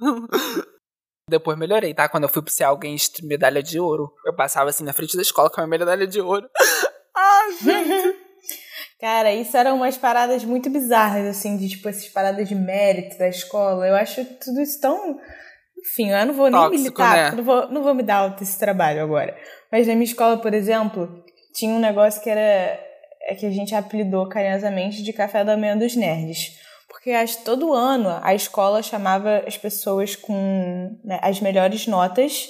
Depois 1.28 1.58
melhorei, 1.58 1.92
tá? 1.92 2.08
Quando 2.08 2.22
eu 2.22 2.30
fui 2.30 2.40
pro 2.40 2.52
CA, 2.56 2.68
alguém 2.68 2.96
medalha 3.24 3.62
de 3.62 3.78
ouro. 3.78 4.10
Eu 4.24 4.34
passava 4.34 4.70
assim 4.70 4.82
na 4.82 4.94
frente 4.94 5.16
da 5.16 5.22
escola 5.22 5.50
com 5.50 5.60
a 5.60 5.66
minha 5.66 5.78
medalha 5.78 6.06
de 6.06 6.18
ouro. 6.18 6.48
Ai, 7.14 7.52
gente. 7.62 8.18
Cara, 8.98 9.34
isso 9.34 9.54
eram 9.58 9.76
umas 9.76 9.98
paradas 9.98 10.44
muito 10.44 10.70
bizarras, 10.70 11.26
assim, 11.26 11.58
de 11.58 11.68
tipo, 11.68 11.90
essas 11.90 12.08
paradas 12.08 12.48
de 12.48 12.54
mérito 12.54 13.18
da 13.18 13.28
escola. 13.28 13.86
Eu 13.86 13.96
acho 13.96 14.24
tudo 14.42 14.62
isso 14.62 14.80
tão. 14.80 15.20
Enfim, 15.80 16.10
eu 16.10 16.26
não 16.26 16.34
vou 16.34 16.50
nem 16.50 16.60
Tóxico, 16.60 16.82
militar, 16.82 17.30
né? 17.32 17.36
não 17.36 17.44
vou, 17.44 17.68
não 17.70 17.82
vou 17.82 17.94
me 17.94 18.02
dar 18.02 18.36
esse 18.40 18.58
trabalho 18.58 19.02
agora. 19.02 19.36
Mas 19.72 19.86
na 19.86 19.94
minha 19.94 20.04
escola, 20.04 20.36
por 20.36 20.52
exemplo, 20.52 21.24
tinha 21.52 21.74
um 21.74 21.80
negócio 21.80 22.22
que 22.22 22.30
era. 22.30 22.78
É 23.22 23.34
que 23.34 23.46
a 23.46 23.50
gente 23.50 23.74
apelidou 23.74 24.28
carinhosamente 24.28 25.02
de 25.02 25.12
café 25.12 25.44
da 25.44 25.56
manhã 25.56 25.76
dos 25.76 25.94
nerds. 25.94 26.58
Porque 26.88 27.10
acho 27.10 27.38
que 27.38 27.44
todo 27.44 27.72
ano 27.72 28.18
a 28.22 28.34
escola 28.34 28.82
chamava 28.82 29.44
as 29.46 29.56
pessoas 29.56 30.16
com 30.16 30.98
né, 31.04 31.18
as 31.22 31.40
melhores 31.40 31.86
notas 31.86 32.48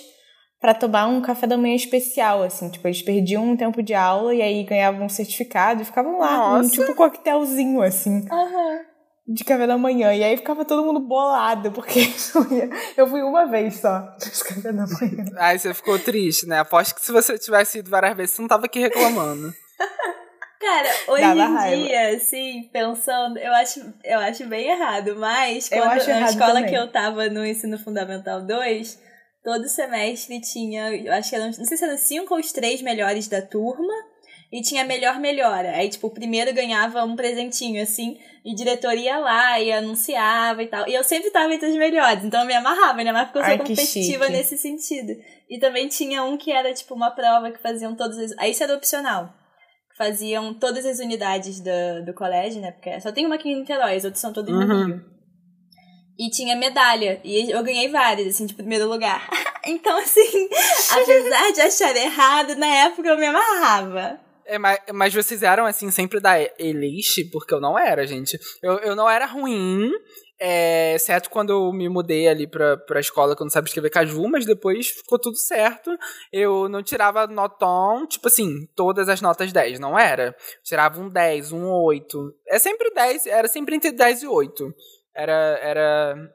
para 0.61 0.75
tomar 0.75 1.07
um 1.07 1.23
café 1.23 1.47
da 1.47 1.57
manhã 1.57 1.75
especial, 1.75 2.43
assim. 2.43 2.69
Tipo, 2.71 2.87
eles 2.89 3.03
perdiam 3.03 3.45
um 3.45 3.57
tempo 3.57 3.83
de 3.83 3.95
aula 3.95 4.35
e 4.35 4.43
aí 4.43 4.63
ganhavam 4.63 5.07
um 5.07 5.09
certificado 5.09 5.83
e 5.83 5.85
ficavam 5.85 6.19
lá, 6.19 6.59
um 6.59 6.69
tipo 6.69 6.95
coquetelzinho, 6.95 7.83
assim, 7.83 8.27
Aham. 8.31 8.90
De 9.27 9.45
café 9.45 9.67
da 9.67 9.79
manhã. 9.79 10.13
E 10.15 10.23
aí 10.25 10.37
ficava 10.37 10.65
todo 10.65 10.85
mundo 10.85 11.01
bolado, 11.01 11.71
porque 11.73 12.01
eu 12.97 13.07
fui 13.07 13.23
uma 13.23 13.47
vez 13.47 13.77
só 13.77 14.01
nesse 14.19 14.45
café 14.45 14.73
da 14.73 14.85
manhã. 14.87 15.25
Aí 15.39 15.59
você 15.59 15.73
ficou 15.75 15.99
triste, 15.99 16.47
né? 16.47 16.59
Aposto 16.61 16.95
que 16.95 17.01
se 17.05 17.13
você 17.13 17.39
tivesse 17.39 17.79
ido 17.79 17.91
várias 17.91 18.17
vezes, 18.17 18.35
você 18.35 18.43
não 18.43 18.49
tava 18.49 18.67
aqui 18.67 18.81
reclamando. 18.81 19.53
Cara, 20.61 20.89
hoje 21.09 21.23
Dava 21.23 21.41
em 21.41 21.55
raiva. 21.55 21.83
dia, 21.87 22.17
assim, 22.17 22.69
pensando, 22.71 23.39
eu 23.39 23.51
acho, 23.55 23.81
eu 24.05 24.19
acho 24.19 24.47
bem 24.47 24.69
errado, 24.69 25.17
mas 25.17 25.73
Eu 25.73 25.79
quando 25.79 25.93
acho 25.93 26.11
na 26.11 26.17
errado 26.19 26.31
escola 26.33 26.55
também. 26.55 26.69
que 26.69 26.75
eu 26.75 26.93
tava 26.93 27.29
no 27.31 27.47
ensino 27.47 27.79
fundamental 27.79 28.43
2, 28.47 28.99
todo 29.43 29.67
semestre 29.69 30.39
tinha, 30.43 30.95
eu 30.95 31.11
acho 31.15 31.31
que 31.31 31.37
eram, 31.37 31.47
não 31.47 31.65
sei 31.65 31.77
se 31.79 31.83
eram 31.85 31.97
cinco 31.97 32.35
ou 32.35 32.41
os 32.41 32.53
três 32.53 32.83
melhores 32.83 33.27
da 33.27 33.41
turma, 33.41 33.91
E 34.53 34.63
tinha 34.63 34.85
melhor 34.85 35.21
melhora. 35.21 35.71
Aí, 35.77 35.89
tipo, 35.89 36.09
o 36.09 36.11
primeiro 36.11 36.53
ganhava 36.53 37.05
um 37.05 37.15
presentinho, 37.15 37.81
assim, 37.81 38.19
e 38.45 38.53
diretor 38.53 38.95
ia 38.95 39.17
lá 39.19 39.61
e 39.61 39.71
anunciava 39.71 40.61
e 40.63 40.67
tal. 40.67 40.89
E 40.89 40.95
eu 40.95 41.05
sempre 41.05 41.31
tava 41.31 41.55
entre 41.55 41.69
os 41.69 41.77
melhores, 41.77 42.25
então 42.25 42.41
eu 42.41 42.47
me 42.47 42.55
amarrava, 42.55 43.05
né? 43.05 43.13
Mas 43.13 43.27
porque 43.31 43.39
eu 43.39 43.45
sou 43.45 43.59
competitiva 43.59 44.25
chique. 44.25 44.37
nesse 44.37 44.59
sentido. 44.59 45.13
E 45.49 45.59
também 45.61 45.87
tinha 45.87 46.25
um 46.25 46.37
que 46.37 46.51
era, 46.51 46.75
tipo, 46.75 46.95
uma 46.95 47.13
prova 47.13 47.53
que 47.53 47.63
faziam 47.63 47.95
todas 47.95 48.19
as. 48.19 48.33
Aí 48.39 48.51
isso 48.51 48.63
era 48.65 48.75
opcional. 48.75 49.33
Faziam 49.97 50.53
todas 50.55 50.85
as 50.85 50.99
unidades 50.99 51.61
do, 51.61 52.05
do 52.07 52.15
colégio, 52.15 52.61
né? 52.61 52.73
Porque 52.73 53.01
só 53.01 53.13
tem 53.13 53.27
uma 53.27 53.37
aqui 53.37 53.51
em 53.51 53.61
Niterói, 53.61 53.95
as 53.97 54.05
outras 54.05 54.21
são 54.21 54.33
todas 54.33 54.53
no 54.53 54.61
Uhum. 54.63 54.87
Rio. 54.87 55.05
E 56.19 56.29
tinha 56.31 56.57
medalha. 56.57 57.21
E 57.23 57.51
eu 57.53 57.63
ganhei 57.63 57.89
várias, 57.89 58.35
assim, 58.35 58.47
de 58.47 58.55
primeiro 58.55 58.89
lugar. 58.89 59.29
então, 59.65 59.97
assim, 59.97 60.49
apesar 60.91 61.53
de 61.53 61.61
achar 61.61 61.97
errado, 61.97 62.57
na 62.57 62.67
época 62.67 63.09
eu 63.09 63.17
me 63.19 63.27
amarrava. 63.27 64.19
É, 64.51 64.59
mas, 64.59 64.81
mas 64.93 65.15
vocês 65.15 65.45
eram, 65.45 65.65
assim, 65.65 65.93
sempre 65.93 66.19
da 66.19 66.35
elite? 66.59 67.25
Porque 67.27 67.55
eu 67.55 67.61
não 67.61 67.79
era, 67.79 68.05
gente. 68.05 68.37
Eu, 68.61 68.79
eu 68.79 68.97
não 68.97 69.09
era 69.09 69.25
ruim, 69.25 69.93
é, 70.41 70.95
exceto 70.97 71.31
quando 71.31 71.51
eu 71.51 71.73
me 71.73 71.89
mudei 71.89 72.27
ali 72.27 72.49
pra, 72.49 72.77
pra 72.77 72.99
escola, 72.99 73.37
que 73.37 73.43
eu 73.43 73.45
não 73.45 73.51
sabia 73.51 73.69
escrever 73.69 73.91
caju, 73.91 74.27
mas 74.27 74.45
depois 74.45 74.89
ficou 74.89 75.21
tudo 75.21 75.37
certo. 75.37 75.97
Eu 76.33 76.69
não 76.69 76.83
tirava 76.83 77.29
notão, 77.29 78.05
tipo 78.09 78.27
assim, 78.27 78.67
todas 78.75 79.09
as 79.09 79.21
notas 79.21 79.53
10, 79.53 79.79
não 79.79 79.97
era. 79.97 80.35
Tirava 80.65 81.01
um 81.01 81.09
10, 81.09 81.53
um 81.53 81.69
8. 81.69 82.35
É 82.49 82.59
sempre 82.59 82.91
10, 82.91 83.27
era 83.27 83.47
sempre 83.47 83.77
entre 83.77 83.93
10 83.93 84.25
e 84.25 84.27
8. 84.27 84.75
Era, 85.15 85.61
era 85.63 86.31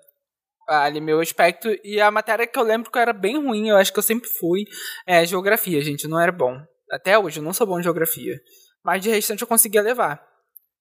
ali 0.69 1.01
meu 1.01 1.19
aspecto. 1.19 1.67
E 1.83 1.99
a 1.99 2.09
matéria 2.09 2.47
que 2.47 2.57
eu 2.57 2.63
lembro 2.63 2.89
que 2.89 2.97
eu 2.97 3.01
era 3.01 3.11
bem 3.11 3.45
ruim, 3.45 3.67
eu 3.67 3.75
acho 3.75 3.91
que 3.91 3.99
eu 3.99 4.03
sempre 4.03 4.29
fui, 4.29 4.63
é 5.05 5.25
geografia, 5.25 5.81
gente, 5.81 6.07
não 6.07 6.17
era 6.17 6.31
bom. 6.31 6.57
Até 6.91 7.17
hoje 7.17 7.39
eu 7.39 7.43
não 7.43 7.53
sou 7.53 7.65
bom 7.67 7.79
em 7.79 7.83
geografia. 7.83 8.35
Mas 8.83 9.01
de 9.01 9.09
restante 9.09 9.41
eu 9.41 9.47
conseguia 9.47 9.81
levar. 9.81 10.21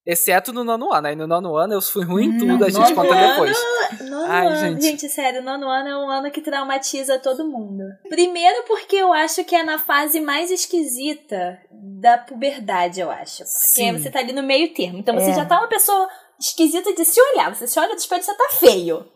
Exceto 0.06 0.52
no 0.52 0.62
nono 0.64 0.92
ano. 0.92 1.06
Aí 1.06 1.16
no 1.16 1.26
nono 1.26 1.56
ano 1.56 1.72
eu 1.74 1.80
fui 1.80 2.04
ruim 2.04 2.26
em 2.26 2.38
tudo, 2.38 2.64
a 2.64 2.68
gente 2.68 2.82
nono 2.82 2.94
conta 2.94 3.14
ano? 3.14 3.30
depois. 3.32 3.58
Nono 4.02 4.26
Ai, 4.30 4.46
ano, 4.46 4.56
gente. 4.56 4.82
gente. 4.82 5.08
sério, 5.08 5.42
nono 5.42 5.66
ano 5.66 5.88
é 5.88 5.96
um 5.96 6.10
ano 6.10 6.30
que 6.30 6.42
traumatiza 6.42 7.18
todo 7.18 7.48
mundo. 7.48 7.82
Primeiro 8.10 8.64
porque 8.66 8.96
eu 8.96 9.12
acho 9.14 9.42
que 9.44 9.56
é 9.56 9.62
na 9.62 9.78
fase 9.78 10.20
mais 10.20 10.50
esquisita 10.50 11.58
da 12.00 12.18
puberdade, 12.18 13.00
eu 13.00 13.10
acho. 13.10 13.38
Porque 13.44 13.48
Sim. 13.48 13.92
você 13.92 14.10
tá 14.10 14.18
ali 14.18 14.34
no 14.34 14.42
meio 14.42 14.74
termo. 14.74 14.98
Então 14.98 15.14
você 15.14 15.30
É. 15.30 15.34
já 15.34 15.46
tá 15.46 15.58
uma 15.58 15.68
pessoa 15.68 16.06
esquisita 16.38 16.92
de 16.92 17.04
se 17.04 17.18
olhar. 17.32 17.54
Você 17.54 17.66
se 17.66 17.78
olha 17.80 17.94
do 17.94 17.98
espelho 17.98 18.20
e 18.20 18.24
você 18.24 18.36
tá 18.36 18.48
feio. 18.58 19.06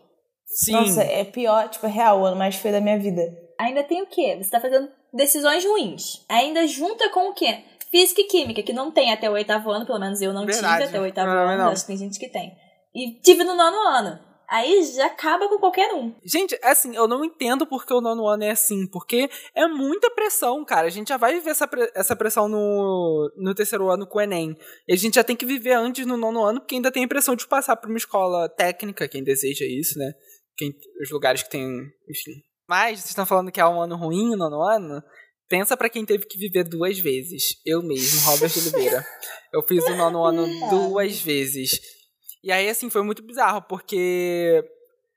Sim. 0.47 0.71
Nossa, 0.71 1.03
é 1.03 1.23
pior, 1.23 1.69
tipo, 1.69 1.85
é 1.85 1.89
real, 1.89 2.19
o 2.21 2.25
ano 2.25 2.35
mais 2.35 2.55
feio 2.55 2.73
da 2.73 2.81
minha 2.81 2.97
vida. 2.97 3.21
Ainda 3.59 3.83
tem 3.83 4.01
o 4.01 4.07
quê? 4.07 4.35
Você 4.41 4.49
tá 4.49 4.59
fazendo 4.59 4.89
decisões 5.13 5.65
ruins. 5.65 6.25
Ainda 6.29 6.65
junta 6.67 7.09
com 7.09 7.29
o 7.29 7.33
quê? 7.33 7.63
Física 7.91 8.21
e 8.21 8.25
química, 8.25 8.61
que 8.61 8.71
não 8.73 8.91
tem 8.91 9.11
até 9.11 9.29
o 9.29 9.33
oitavo 9.33 9.71
ano, 9.71 9.85
pelo 9.85 9.99
menos 9.99 10.21
eu 10.21 10.31
não 10.33 10.45
Verdade. 10.45 10.83
tive 10.83 10.89
até 10.89 10.99
o 10.99 11.03
oitavo 11.03 11.31
Não, 11.31 11.47
ano, 11.47 11.63
não. 11.63 11.71
acho 11.71 11.81
que 11.81 11.87
tem 11.87 11.97
gente 11.97 12.19
que 12.19 12.29
tem. 12.29 12.51
E 12.93 13.19
tive 13.21 13.43
no 13.43 13.55
nono 13.55 13.77
ano. 13.87 14.19
Aí 14.51 14.83
já 14.83 15.05
acaba 15.05 15.47
com 15.47 15.59
qualquer 15.59 15.93
um. 15.93 16.15
Gente, 16.25 16.57
assim, 16.63 16.95
eu 16.95 17.07
não 17.07 17.23
entendo 17.23 17.67
porque 17.67 17.93
o 17.93 18.01
nono 18.01 18.27
ano 18.27 18.43
é 18.43 18.49
assim, 18.49 18.87
porque 18.87 19.29
é 19.53 19.67
muita 19.67 20.09
pressão, 20.09 20.65
cara. 20.65 20.87
A 20.87 20.89
gente 20.89 21.09
já 21.09 21.17
vai 21.17 21.35
viver 21.35 21.51
essa, 21.51 21.67
pre- 21.67 21.91
essa 21.93 22.15
pressão 22.15 22.47
no, 22.47 23.31
no 23.37 23.53
terceiro 23.53 23.89
ano 23.91 24.07
com 24.07 24.17
o 24.17 24.21
Enem. 24.21 24.55
E 24.87 24.93
a 24.93 24.95
gente 24.95 25.15
já 25.15 25.23
tem 25.23 25.35
que 25.35 25.45
viver 25.45 25.73
antes 25.73 26.03
no 26.07 26.17
nono 26.17 26.43
ano, 26.43 26.59
porque 26.61 26.73
ainda 26.75 26.91
tem 26.91 27.03
a 27.03 27.05
impressão 27.05 27.35
de 27.35 27.47
passar 27.47 27.75
por 27.75 27.89
uma 27.89 27.97
escola 27.99 28.49
técnica, 28.49 29.07
quem 29.07 29.23
deseja 29.23 29.65
isso, 29.65 29.99
né? 29.99 30.11
Quem, 30.57 30.73
os 30.99 31.11
lugares 31.11 31.43
que 31.43 31.49
tem, 31.51 31.63
enfim. 32.09 32.41
Mas, 32.69 32.99
vocês 32.99 33.09
estão 33.09 33.25
falando 33.25 33.51
que 33.51 33.59
é 33.59 33.65
um 33.65 33.81
ano 33.81 33.95
ruim, 33.95 34.35
nono 34.35 34.61
ano? 34.61 35.01
Pensa 35.49 35.75
pra 35.75 35.89
quem 35.89 36.05
teve 36.05 36.27
que 36.27 36.37
viver 36.37 36.63
duas 36.63 36.99
vezes. 36.99 37.59
Eu 37.65 37.81
mesmo, 37.81 38.21
Robert 38.29 38.51
de 38.51 38.59
Oliveira. 38.59 39.03
Eu 39.51 39.63
fiz 39.63 39.83
o 39.85 39.95
nono 39.95 40.23
ano 40.23 40.45
duas 40.69 41.19
vezes. 41.19 41.71
E 42.43 42.51
aí, 42.51 42.69
assim, 42.69 42.87
foi 42.87 43.01
muito 43.01 43.25
bizarro, 43.25 43.63
porque 43.63 44.63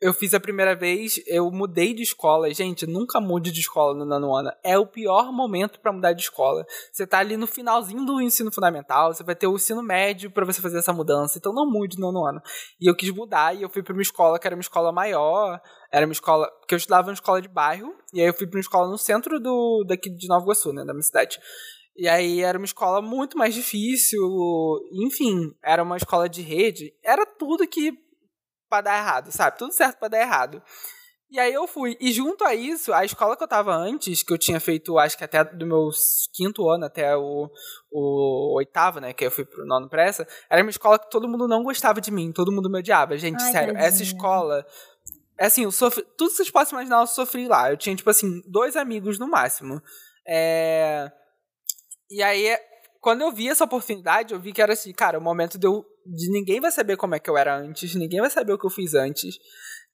eu 0.02 0.12
fiz 0.12 0.34
a 0.34 0.40
primeira 0.40 0.74
vez, 0.74 1.22
eu 1.28 1.48
mudei 1.48 1.94
de 1.94 2.02
escola. 2.02 2.52
Gente, 2.52 2.88
nunca 2.88 3.20
mude 3.20 3.52
de 3.52 3.60
escola 3.60 3.96
no 3.96 4.04
nono 4.04 4.34
ano. 4.34 4.50
É 4.64 4.76
o 4.76 4.84
pior 4.84 5.32
momento 5.32 5.78
pra 5.78 5.92
mudar 5.92 6.12
de 6.12 6.22
escola. 6.22 6.66
Você 6.90 7.06
tá 7.06 7.20
ali 7.20 7.36
no 7.36 7.46
finalzinho 7.46 8.04
do 8.04 8.20
ensino 8.20 8.50
fundamental, 8.52 9.14
você 9.14 9.22
vai 9.22 9.36
ter 9.36 9.46
o 9.46 9.54
ensino 9.54 9.80
médio 9.80 10.28
pra 10.28 10.44
você 10.44 10.60
fazer 10.60 10.78
essa 10.78 10.92
mudança. 10.92 11.38
Então 11.38 11.54
não 11.54 11.70
mude 11.70 12.00
no 12.00 12.10
nono 12.10 12.26
ano. 12.26 12.42
E 12.80 12.90
eu 12.90 12.96
quis 12.96 13.10
mudar 13.10 13.54
e 13.54 13.62
eu 13.62 13.70
fui 13.70 13.80
pra 13.80 13.92
uma 13.92 14.02
escola 14.02 14.40
que 14.40 14.46
era 14.48 14.56
uma 14.56 14.62
escola 14.62 14.90
maior. 14.90 15.60
Era 15.92 16.04
uma 16.04 16.12
escola. 16.12 16.50
Porque 16.58 16.74
eu 16.74 16.78
estudava 16.78 17.06
uma 17.06 17.14
escola 17.14 17.40
de 17.40 17.48
bairro. 17.48 17.94
E 18.12 18.20
aí 18.20 18.26
eu 18.26 18.34
fui 18.34 18.48
pra 18.48 18.56
uma 18.58 18.62
escola 18.62 18.90
no 18.90 18.98
centro 18.98 19.38
do 19.38 19.84
daqui 19.86 20.10
de 20.10 20.26
Nova 20.26 20.42
Iguaçu, 20.42 20.72
né? 20.72 20.84
Da 20.84 20.92
minha 20.92 21.04
cidade. 21.04 21.38
E 21.96 22.08
aí 22.08 22.40
era 22.40 22.58
uma 22.58 22.64
escola 22.64 23.00
muito 23.00 23.38
mais 23.38 23.54
difícil. 23.54 24.20
Enfim, 24.94 25.54
era 25.62 25.80
uma 25.80 25.96
escola 25.96 26.28
de 26.28 26.42
rede. 26.42 26.92
Era 27.04 27.24
tudo 27.24 27.68
que 27.68 27.92
pra 28.72 28.80
dar 28.80 28.96
errado, 28.96 29.30
sabe? 29.30 29.58
Tudo 29.58 29.70
certo 29.74 29.98
pra 29.98 30.08
dar 30.08 30.22
errado. 30.22 30.62
E 31.30 31.38
aí 31.38 31.52
eu 31.52 31.66
fui. 31.66 31.94
E 32.00 32.10
junto 32.10 32.42
a 32.42 32.54
isso, 32.54 32.90
a 32.92 33.04
escola 33.04 33.36
que 33.36 33.42
eu 33.42 33.48
tava 33.48 33.74
antes, 33.74 34.22
que 34.22 34.32
eu 34.32 34.38
tinha 34.38 34.58
feito, 34.58 34.98
acho 34.98 35.16
que 35.16 35.24
até 35.24 35.44
do 35.44 35.66
meu 35.66 35.90
quinto 36.34 36.68
ano 36.70 36.86
até 36.86 37.14
o, 37.14 37.50
o 37.90 38.56
oitavo, 38.56 38.98
né? 38.98 39.12
Que 39.12 39.26
eu 39.26 39.30
fui 39.30 39.44
pro 39.44 39.66
nono 39.66 39.90
pressa, 39.90 40.26
era 40.48 40.62
uma 40.62 40.70
escola 40.70 40.98
que 40.98 41.10
todo 41.10 41.28
mundo 41.28 41.46
não 41.46 41.62
gostava 41.62 42.00
de 42.00 42.10
mim, 42.10 42.32
todo 42.32 42.50
mundo 42.50 42.70
me 42.70 42.78
odiava. 42.78 43.16
Gente, 43.18 43.42
Ai, 43.42 43.52
sério, 43.52 43.74
tadinha. 43.74 43.88
essa 43.88 44.02
escola. 44.02 44.66
é 45.38 45.46
Assim, 45.46 45.64
eu 45.64 45.72
sofri. 45.72 46.02
Tudo 46.16 46.30
que 46.30 46.36
vocês 46.36 46.50
possam 46.50 46.78
imaginar, 46.78 47.00
eu 47.00 47.06
sofri 47.06 47.46
lá. 47.46 47.70
Eu 47.70 47.76
tinha, 47.76 47.94
tipo 47.94 48.08
assim, 48.08 48.42
dois 48.46 48.74
amigos 48.74 49.18
no 49.18 49.28
máximo. 49.28 49.82
É. 50.26 51.10
E 52.10 52.22
aí, 52.22 52.56
quando 53.02 53.22
eu 53.22 53.32
vi 53.32 53.48
essa 53.48 53.64
oportunidade, 53.64 54.32
eu 54.32 54.40
vi 54.40 54.52
que 54.52 54.62
era 54.62 54.72
assim, 54.72 54.92
cara, 54.92 55.18
o 55.18 55.22
momento 55.22 55.58
de 55.58 55.66
eu. 55.66 55.84
De 56.06 56.30
ninguém 56.30 56.60
vai 56.60 56.72
saber 56.72 56.96
como 56.96 57.14
é 57.14 57.18
que 57.18 57.30
eu 57.30 57.36
era 57.36 57.56
antes, 57.56 57.94
ninguém 57.94 58.20
vai 58.20 58.30
saber 58.30 58.52
o 58.52 58.58
que 58.58 58.66
eu 58.66 58.70
fiz 58.70 58.94
antes. 58.94 59.38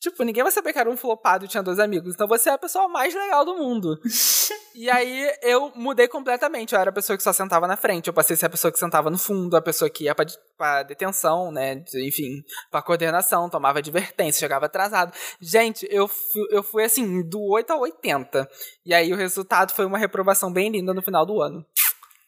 Tipo, 0.01 0.23
ninguém 0.23 0.45
vai 0.45 0.53
saber 0.53 0.73
que 0.73 0.79
era 0.79 0.89
um 0.89 0.97
flopado 0.97 1.45
e 1.45 1.49
tinha 1.49 1.63
dois 1.63 1.81
amigos. 1.81 2.15
Então 2.15 2.29
você 2.29 2.51
é 2.51 2.53
a 2.53 2.59
pessoa 2.59 2.87
mais 2.87 3.13
legal 3.13 3.45
do 3.45 3.57
mundo. 3.57 3.99
e 4.73 4.89
aí 4.89 5.29
eu 5.43 5.73
mudei 5.75 6.07
completamente. 6.07 6.73
Eu 6.73 6.81
era 6.81 6.91
a 6.91 6.93
pessoa 6.93 7.17
que 7.17 7.23
só 7.23 7.33
sentava 7.33 7.67
na 7.67 7.77
frente. 7.77 8.07
Eu 8.07 8.15
passei 8.15 8.35
a 8.35 8.37
ser 8.37 8.47
a 8.47 8.51
pessoa 8.51 8.71
que 8.71 8.79
sentava 8.79 9.11
no 9.11 9.19
fundo, 9.19 9.57
a 9.57 9.61
pessoa 9.61 9.91
que 9.91 10.05
ia 10.05 10.15
pra, 10.15 10.25
pra 10.57 10.85
detenção, 10.85 11.51
né? 11.51 11.83
Enfim, 11.97 12.45
pra 12.71 12.81
coordenação, 12.81 13.51
tomava 13.51 13.81
advertência, 13.81 14.39
chegava 14.39 14.67
atrasado. 14.67 15.13
Gente, 15.41 15.85
eu 15.91 16.07
fui, 16.07 16.47
eu 16.51 16.63
fui 16.63 16.85
assim, 16.85 17.29
do 17.29 17.43
8 17.51 17.73
ao 17.73 17.81
80. 17.81 18.49
E 18.87 18.95
aí 18.95 19.13
o 19.13 19.17
resultado 19.17 19.75
foi 19.75 19.85
uma 19.85 19.99
reprovação 19.99 20.53
bem 20.53 20.71
linda 20.71 20.95
no 20.95 21.03
final 21.03 21.27
do 21.27 21.43
ano. 21.43 21.67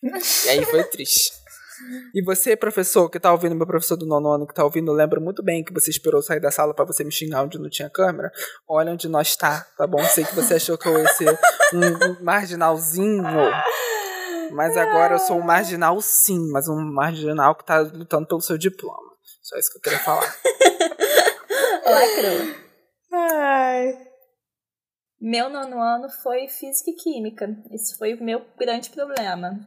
E 0.03 0.49
aí 0.49 0.65
foi 0.65 0.83
triste. 0.85 1.40
E 2.15 2.23
você, 2.23 2.57
professor, 2.57 3.09
que 3.09 3.19
tá 3.19 3.33
ouvindo, 3.33 3.55
meu 3.55 3.67
professor 3.67 3.97
do 3.97 4.07
nono 4.07 4.31
ano 4.31 4.47
que 4.47 4.55
tá 4.55 4.65
ouvindo, 4.65 4.93
lembra 4.93 5.21
muito 5.21 5.43
bem 5.43 5.65
que 5.65 5.73
você 5.73 5.91
esperou 5.91 6.23
sair 6.23 6.41
da 6.41 6.51
sala 6.51 6.75
pra 6.75 6.85
você 6.85 7.05
me 7.05 7.13
xingar 7.13 7.45
onde 7.45 7.59
não 7.59 7.69
tinha 7.69 7.91
câmera. 7.91 8.31
Olha 8.69 8.93
onde 8.93 9.09
nós 9.09 9.37
tá, 9.37 9.67
tá 9.77 9.87
bom? 9.87 10.03
Sei 10.05 10.25
que 10.25 10.35
você 10.35 10.55
achou 10.55 10.77
que 10.77 10.89
eu 10.89 10.99
ia 10.99 11.09
ser 11.09 11.39
um, 11.75 12.11
um 12.11 12.25
marginalzinho. 12.25 13.23
Mas 14.53 14.77
agora 14.77 15.15
eu 15.15 15.19
sou 15.19 15.39
um 15.39 15.45
marginal 15.45 16.01
sim, 16.01 16.51
mas 16.51 16.69
um 16.69 16.77
marginal 16.77 17.55
que 17.55 17.65
tá 17.65 17.81
lutando 17.81 18.27
pelo 18.27 18.41
seu 18.41 18.59
diploma. 18.59 19.11
Só 19.43 19.57
isso 19.57 19.71
que 19.71 19.79
eu 19.79 19.83
queria 19.83 19.99
falar. 19.99 20.23
Lacrou. 21.85 22.55
Ai. 23.13 24.11
Meu 25.21 25.51
nono 25.51 25.81
ano 25.81 26.09
foi 26.23 26.49
física 26.49 26.91
e 26.91 26.95
química. 26.95 27.47
Esse 27.71 27.97
foi 27.99 28.15
o 28.15 28.25
meu 28.25 28.45
grande 28.59 28.91
problema. 28.91 29.61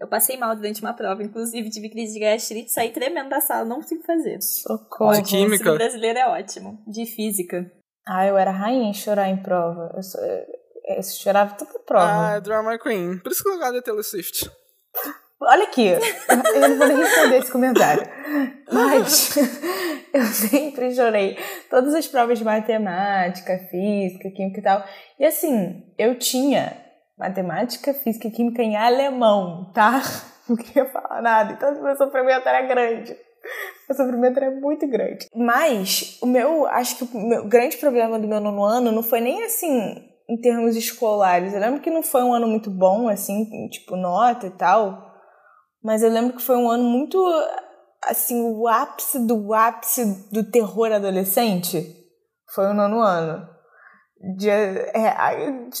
Eu 0.00 0.08
passei 0.08 0.36
mal 0.38 0.56
durante 0.56 0.80
uma 0.80 0.94
prova, 0.94 1.22
inclusive 1.22 1.68
tive 1.68 1.90
crise 1.90 2.14
de 2.14 2.20
gastrite, 2.20 2.72
saí 2.72 2.90
tremendo 2.90 3.28
da 3.28 3.40
sala, 3.40 3.64
não 3.66 3.76
consigo 3.76 4.02
fazer. 4.02 4.40
Socorro. 4.40 5.12
De 5.12 5.22
química? 5.22 5.70
O 5.70 5.74
brasileiro 5.76 6.18
é 6.18 6.26
ótimo. 6.26 6.82
De 6.86 7.04
física. 7.04 7.70
Ah, 8.08 8.26
eu 8.26 8.38
era 8.38 8.50
rainha 8.50 8.88
em 8.90 8.94
chorar 8.94 9.28
em 9.28 9.36
prova. 9.42 9.92
Eu, 9.94 10.02
só- 10.02 10.18
eu- 10.18 10.96
eu 10.96 11.02
chorava 11.02 11.54
toda 11.54 11.78
prova. 11.80 12.06
Ah, 12.06 12.40
Drama 12.40 12.78
Queen. 12.78 13.18
Por 13.18 13.30
isso 13.30 13.42
que 13.44 13.50
eu 13.50 13.58
gosto 13.58 13.74
da 13.74 13.82
Taylor 13.82 14.02
Swift. 14.02 14.50
Olha 15.42 15.64
aqui, 15.64 15.86
eu 15.86 15.98
não 16.68 16.76
vou 16.78 16.86
nem 16.86 16.96
responder 16.98 17.38
esse 17.38 17.50
comentário. 17.52 18.02
Mas 18.72 19.36
eu 20.12 20.24
sempre 20.26 20.94
chorei. 20.94 21.38
Todas 21.70 21.94
as 21.94 22.06
provas 22.06 22.38
de 22.38 22.44
matemática, 22.44 23.58
física, 23.70 24.30
química 24.30 24.60
e 24.60 24.62
tal. 24.62 24.84
E 25.18 25.24
assim, 25.24 25.82
eu 25.98 26.18
tinha 26.18 26.76
matemática, 27.20 27.92
física 27.92 28.26
e 28.26 28.30
química 28.30 28.62
em 28.62 28.76
alemão, 28.76 29.70
tá? 29.74 30.00
Não 30.48 30.56
queria 30.56 30.86
falar 30.86 31.22
nada. 31.22 31.52
Então 31.52 31.72
o 31.72 31.84
meu 31.84 31.96
sofrimento 31.96 32.48
era 32.48 32.62
grande. 32.62 33.16
Meu 33.88 33.96
sofrimento 33.96 34.38
era 34.38 34.50
muito 34.50 34.88
grande. 34.88 35.26
Mas 35.34 36.18
o 36.20 36.26
meu, 36.26 36.66
acho 36.66 36.96
que 36.96 37.04
o 37.04 37.28
meu 37.28 37.46
grande 37.46 37.76
problema 37.76 38.18
do 38.18 38.26
meu 38.26 38.40
nono 38.40 38.64
ano 38.64 38.90
não 38.90 39.02
foi 39.02 39.20
nem 39.20 39.44
assim 39.44 40.10
em 40.28 40.40
termos 40.40 40.76
escolares. 40.76 41.52
Eu 41.52 41.60
lembro 41.60 41.80
que 41.80 41.90
não 41.90 42.02
foi 42.02 42.22
um 42.22 42.32
ano 42.32 42.46
muito 42.46 42.70
bom, 42.70 43.08
assim, 43.08 43.68
tipo, 43.68 43.96
nota 43.96 44.46
e 44.46 44.50
tal. 44.50 45.10
Mas 45.82 46.02
eu 46.02 46.10
lembro 46.10 46.36
que 46.36 46.42
foi 46.42 46.56
um 46.56 46.70
ano 46.70 46.84
muito, 46.84 47.18
assim, 48.04 48.40
o 48.42 48.68
ápice 48.68 49.26
do 49.26 49.52
ápice 49.52 50.28
do 50.30 50.44
terror 50.44 50.92
adolescente. 50.92 51.96
Foi 52.54 52.66
o 52.66 52.74
nono 52.74 53.00
ano. 53.00 53.48
De, 54.36 54.48
é, 54.48 55.14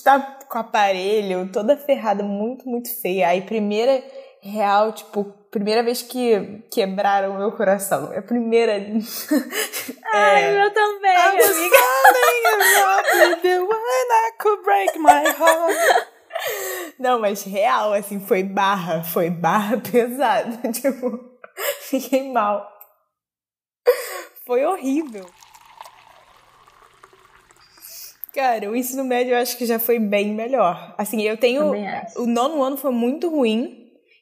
tá 0.02 0.39
com 0.50 0.58
aparelho, 0.58 1.48
toda 1.52 1.76
ferrada, 1.76 2.24
muito, 2.24 2.68
muito 2.68 2.88
feia. 3.00 3.28
Aí, 3.28 3.40
primeira 3.42 4.02
real, 4.42 4.92
tipo, 4.92 5.24
primeira 5.50 5.82
vez 5.82 6.02
que 6.02 6.62
quebraram 6.72 7.32
o 7.32 7.38
meu 7.38 7.52
coração. 7.52 8.12
É 8.12 8.18
a 8.18 8.22
primeira. 8.22 8.72
Ai, 10.12 10.44
é, 10.44 10.66
eu 10.66 10.74
também, 10.74 11.12
I 11.12 11.36
was 11.36 11.50
amiga. 11.50 11.76
falling 11.76 13.40
in 13.44 13.58
love 13.60 13.80
I 14.12 14.32
could 14.38 14.64
break 14.64 14.98
my 14.98 15.24
heart. 15.38 16.08
Não, 16.98 17.20
mas 17.20 17.44
real, 17.44 17.92
assim, 17.92 18.18
foi 18.18 18.42
barra, 18.42 19.04
foi 19.04 19.30
barra 19.30 19.78
pesada. 19.90 20.72
Tipo, 20.72 21.18
fiquei 21.88 22.32
mal. 22.32 22.68
Foi 24.44 24.64
horrível. 24.64 25.26
Cara, 28.34 28.70
o 28.70 28.76
ensino 28.76 29.04
médio 29.04 29.34
eu 29.34 29.38
acho 29.38 29.56
que 29.56 29.66
já 29.66 29.78
foi 29.78 29.98
bem 29.98 30.32
melhor. 30.34 30.94
Assim, 30.96 31.22
eu 31.22 31.36
tenho. 31.36 31.72
O 32.16 32.26
nono 32.26 32.62
ano 32.62 32.76
foi 32.76 32.92
muito 32.92 33.28
ruim. 33.28 33.76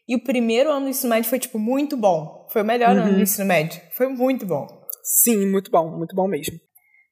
E 0.09 0.17
o 0.17 0.25
primeiro 0.25 0.71
ano 0.71 0.87
do 0.87 0.89
ensino 0.89 1.11
médio 1.11 1.29
foi, 1.29 1.39
tipo, 1.39 1.59
muito 1.59 1.97
bom. 1.97 2.47
Foi 2.51 2.63
o 2.63 2.65
melhor 2.65 2.97
ano 2.97 3.15
do 3.15 3.21
ensino 3.21 3.47
médio. 3.47 3.81
Foi 3.93 4.09
muito 4.09 4.47
bom. 4.47 4.67
Sim, 5.03 5.51
muito 5.51 5.71
bom, 5.71 5.91
muito 5.97 6.17
bom 6.17 6.27
mesmo. 6.27 6.59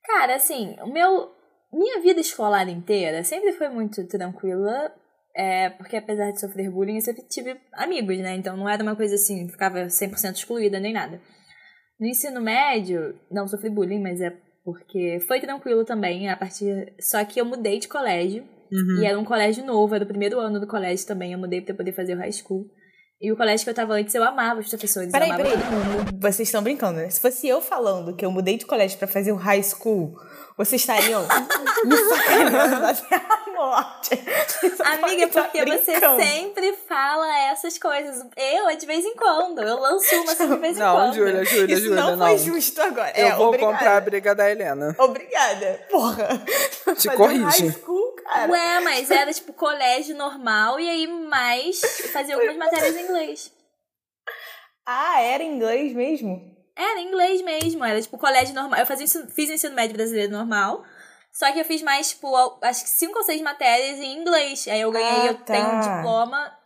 Cara, 0.05 0.37
assim, 0.37 0.77
o 0.83 0.93
meu. 0.93 1.35
Minha 1.73 2.01
vida 2.01 2.21
escolar 2.21 2.67
inteira 2.69 3.23
sempre 3.23 3.53
foi 3.53 3.69
muito 3.69 4.07
tranquila. 4.09 4.93
É, 5.37 5.69
porque 5.69 5.97
apesar 5.97 6.31
de 6.31 6.41
sofrer 6.41 6.71
bullying, 6.71 6.95
eu 6.95 7.03
sempre 7.03 7.23
tive 7.29 7.61
amigos, 7.75 8.17
né? 8.19 8.35
Então 8.37 8.57
não 8.57 8.67
era 8.67 8.83
uma 8.83 8.97
coisa 8.97 9.17
assim, 9.17 9.47
ficava 9.51 9.85
100% 9.85 10.35
excluída 10.35 10.81
nem 10.81 10.95
nada. 10.95 11.21
No 12.01 12.07
ensino 12.07 12.41
médio, 12.41 13.15
não 13.31 13.47
sofri 13.47 13.69
bullying, 13.69 14.01
mas 14.01 14.19
é 14.23 14.31
porque 14.67 15.21
foi 15.29 15.39
tranquilo 15.39 15.85
também, 15.85 16.29
a 16.29 16.37
partir. 16.37 16.93
Só 17.01 17.25
que 17.25 17.41
eu 17.41 17.45
mudei 17.45 17.79
de 17.79 17.87
colégio. 17.87 18.43
Uhum. 18.73 19.01
E 19.01 19.07
era 19.07 19.17
um 19.17 19.25
colégio 19.25 19.65
novo, 19.65 19.95
era 19.95 20.03
o 20.03 20.09
primeiro 20.09 20.41
ano 20.41 20.59
do 20.59 20.67
colégio 20.67 21.07
também. 21.07 21.33
Eu 21.33 21.39
mudei 21.39 21.61
pra 21.61 21.73
poder 21.73 21.93
fazer 21.93 22.17
o 22.17 22.19
high 22.19 22.33
school. 22.33 22.69
E 23.21 23.31
o 23.31 23.37
colégio 23.37 23.65
que 23.65 23.71
eu 23.71 23.75
tava 23.75 23.95
antes, 23.95 24.13
eu 24.13 24.25
amava 24.25 24.59
os 24.59 24.69
professores. 24.69 25.13
Peraí, 25.13 25.31
peraí. 25.37 25.53
Vocês 26.21 26.49
estão 26.49 26.65
brincando, 26.65 26.99
né? 26.99 27.09
Se 27.09 27.21
fosse 27.21 27.47
eu 27.47 27.61
falando 27.61 28.17
que 28.17 28.27
eu 28.27 28.31
mudei 28.33 28.59
de 28.59 28.67
colégio 28.67 28.99
pra 28.99 29.07
fazer 29.07 29.31
o 29.31 29.37
high 29.37 29.63
school, 29.63 30.17
vocês 30.59 30.83
estariam 30.83 31.23
me 31.87 31.97
a 33.15 33.46
morte. 33.57 34.11
Amiga, 34.85 35.25
estar 35.25 35.43
porque 35.45 35.65
você 35.65 35.93
brincando. 35.93 36.23
sempre 36.23 36.73
fala 36.89 37.39
essas 37.51 37.79
coisas. 37.79 38.25
Eu, 38.37 38.69
é 38.69 38.77
de 38.77 38.87
vez 38.87 39.05
em 39.05 39.15
quando. 39.17 39.61
Eu 39.63 39.81
lanço 39.81 40.15
uma 40.15 40.33
assim 40.33 40.49
de 40.49 40.57
vez 40.59 40.77
em 40.77 40.81
Não, 40.81 40.95
quando. 40.97 41.15
Júlia, 41.15 41.45
Júlia, 41.45 41.75
Isso 41.75 41.85
Júlia, 41.87 42.03
não, 42.03 42.17
não. 42.17 42.27
foi 42.27 42.39
justo 42.39 42.83
agora. 42.83 43.13
Eu 43.17 43.27
é, 43.27 43.35
vou 43.35 43.49
obrigada. 43.49 43.73
comprar 43.73 43.97
a 43.97 44.01
briga 44.01 44.35
da 44.35 44.51
Helena. 44.51 44.95
Obrigada. 44.99 45.81
Porra. 45.91 46.43
Fazer 46.85 47.11
um 47.11 47.17
corrige. 47.17 47.67
High 47.67 47.73
school, 47.73 48.13
cara. 48.23 48.53
Ué, 48.53 48.81
mas 48.81 49.11
era 49.11 49.33
tipo 49.33 49.53
colégio 49.53 50.15
normal 50.15 50.79
e 50.79 50.89
aí 50.89 51.07
mais 51.07 51.81
fazia 52.13 52.35
algumas 52.35 52.57
matérias 52.59 52.97
em 52.97 53.05
inglês. 53.05 53.53
Ah, 54.87 55.21
era 55.21 55.43
inglês 55.43 55.93
mesmo? 55.93 56.55
Era 56.77 57.01
em 57.01 57.09
inglês 57.09 57.41
mesmo, 57.41 57.85
era 57.85 58.01
tipo 58.01 58.19
colégio 58.19 58.55
normal. 58.55 58.79
Eu 58.79 58.87
fazia 58.87 59.07
fiz 59.31 59.49
ensino 59.51 59.75
médio 59.75 59.97
brasileiro 59.97 60.31
normal. 60.31 60.85
Só 61.39 61.53
que 61.53 61.61
eu 61.61 61.65
fiz 61.67 61.83
mais, 61.83 62.11
tipo, 62.11 62.35
acho 62.63 62.85
que 62.85 62.89
cinco 62.91 63.19
ou 63.19 63.25
seis 63.25 63.43
matérias 63.43 63.99
em 63.99 64.19
inglês. 64.19 64.67
Aí 64.69 64.81
eu 64.81 64.91
ganhei, 64.91 65.09
Ah, 65.23 65.27
eu 65.27 65.45
tenho 65.45 65.67
um 65.67 65.81
tá. 65.81 65.97
diploma 65.97 66.59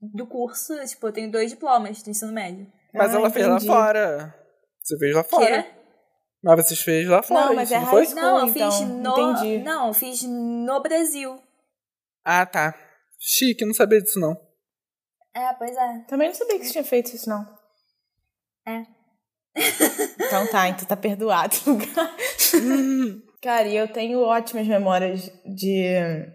do 0.00 0.26
curso, 0.28 0.74
tipo, 0.86 1.08
eu 1.08 1.12
tenho 1.12 1.30
dois 1.32 1.50
diplomas 1.50 2.02
do 2.04 2.10
ensino 2.10 2.32
médio. 2.32 2.70
Mas 2.94 3.12
Ah, 3.12 3.18
ela 3.18 3.30
fez 3.30 3.44
lá 3.46 3.54
entendi. 3.56 3.66
fora. 3.66 4.34
Você 4.80 4.96
fez 4.98 5.14
lá 5.14 5.24
fora. 5.24 5.62
Quê? 5.64 5.70
Mas 6.40 6.66
vocês 6.66 6.80
fez 6.80 7.08
lá 7.08 7.20
fora, 7.20 7.46
Não, 7.46 7.54
mas 7.56 7.68
isso, 7.68 7.74
é 7.74 7.80
não 7.80 7.86
foi? 7.88 8.06
school. 8.06 8.20
Não, 8.22 8.38
eu 8.38 8.46
então, 8.46 8.70
fiz 8.70 8.80
no. 8.88 9.10
entendi. 9.32 9.58
Não, 9.64 9.86
eu 9.88 9.92
fiz 9.92 10.22
no 10.22 10.80
Brasil. 10.80 11.42
Ah, 12.24 12.46
tá. 12.46 12.78
Chique, 13.18 13.64
não 13.64 13.74
sabia 13.74 14.00
disso, 14.00 14.20
não. 14.20 14.36
É, 15.34 15.52
pois 15.54 15.76
é. 15.76 16.04
Também 16.06 16.28
não 16.28 16.34
sabia 16.34 16.58
que 16.60 16.64
você 16.64 16.72
tinha 16.72 16.84
feito 16.84 17.12
isso, 17.12 17.28
não. 17.28 17.44
É. 18.64 18.86
Então 19.56 20.46
tá, 20.46 20.68
então 20.68 20.84
tá 20.84 20.96
perdoado. 20.96 21.56
Cara, 23.46 23.68
e 23.68 23.76
eu 23.76 23.86
tenho 23.86 24.22
ótimas 24.22 24.66
memórias 24.66 25.30
de, 25.44 25.94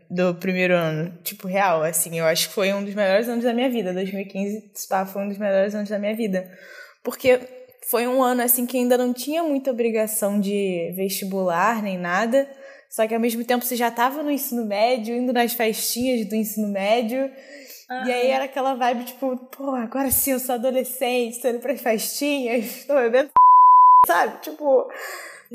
do 0.10 0.34
primeiro 0.36 0.74
ano. 0.74 1.12
Tipo, 1.26 1.46
real, 1.46 1.84
assim, 1.84 2.18
eu 2.18 2.24
acho 2.24 2.48
que 2.48 2.54
foi 2.54 2.72
um 2.72 2.86
dos 2.86 2.96
melhores 2.96 3.28
anos 3.28 3.44
da 3.44 3.54
minha 3.54 3.70
vida. 3.70 3.94
2015, 3.94 4.64
pá, 4.88 5.06
foi 5.06 5.24
um 5.24 5.28
dos 5.28 5.38
melhores 5.38 5.76
anos 5.76 5.90
da 5.90 6.00
minha 6.00 6.16
vida. 6.16 6.50
Porque 7.04 7.38
foi 7.90 8.08
um 8.08 8.24
ano, 8.24 8.42
assim, 8.42 8.66
que 8.66 8.78
ainda 8.78 8.98
não 8.98 9.12
tinha 9.12 9.44
muita 9.44 9.72
obrigação 9.72 10.40
de 10.40 10.94
vestibular 10.96 11.84
nem 11.84 11.98
nada. 11.98 12.50
Só 12.90 13.06
que 13.06 13.14
ao 13.14 13.20
mesmo 13.20 13.44
tempo 13.44 13.66
você 13.66 13.76
já 13.76 13.92
tava 13.92 14.24
no 14.24 14.32
ensino 14.32 14.66
médio, 14.66 15.14
indo 15.14 15.34
nas 15.34 15.52
festinhas 15.52 16.26
do 16.26 16.36
ensino 16.36 16.70
médio. 16.70 17.30
E 18.06 18.10
aí 18.10 18.28
era 18.28 18.46
aquela 18.46 18.74
vibe, 18.76 19.04
tipo, 19.04 19.36
pô, 19.36 19.72
agora 19.76 20.10
sim 20.10 20.32
eu 20.32 20.40
sou 20.40 20.56
adolescente, 20.56 21.42
tô 21.42 21.50
indo 21.50 21.60
pras 21.60 21.82
festinhas, 21.82 22.86
tô 22.86 22.94
bebendo, 22.94 23.32
sabe? 24.08 24.40
Tipo, 24.42 24.88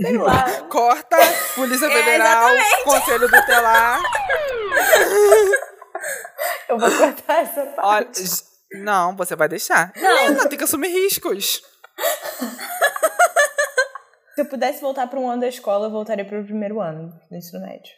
sei 0.01 0.19
lá. 0.19 0.45
Corta, 0.69 1.17
Polícia 1.55 1.87
É, 1.87 1.91
Federal, 1.91 2.51
Conselho 2.85 3.31
Tutelar. 3.31 4.03
Eu 6.69 6.79
vou 6.79 6.91
cortar 6.91 7.43
essa 7.43 7.61
Olha, 7.63 7.73
parte. 8.05 8.23
j- 8.25 8.43
não, 8.83 9.17
você 9.17 9.35
vai 9.37 9.49
deixar. 9.49 9.93
Não. 9.97 10.49
Tem 10.49 10.59
que 10.59 10.65
assumir 10.65 10.89
riscos. 10.89 11.63
Se 14.35 14.43
eu 14.43 14.47
pudesse 14.47 14.81
voltar 14.83 15.07
para 15.07 15.19
um 15.19 15.31
ano 15.31 15.41
da 15.41 15.49
escola, 15.49 15.87
eu 15.87 15.91
voltaria 15.91 16.25
para 16.25 16.41
o 16.41 16.45
primeiro 16.45 16.79
ano 16.81 17.11
do 17.31 17.37
ensino 17.37 17.63
médio. 17.63 17.91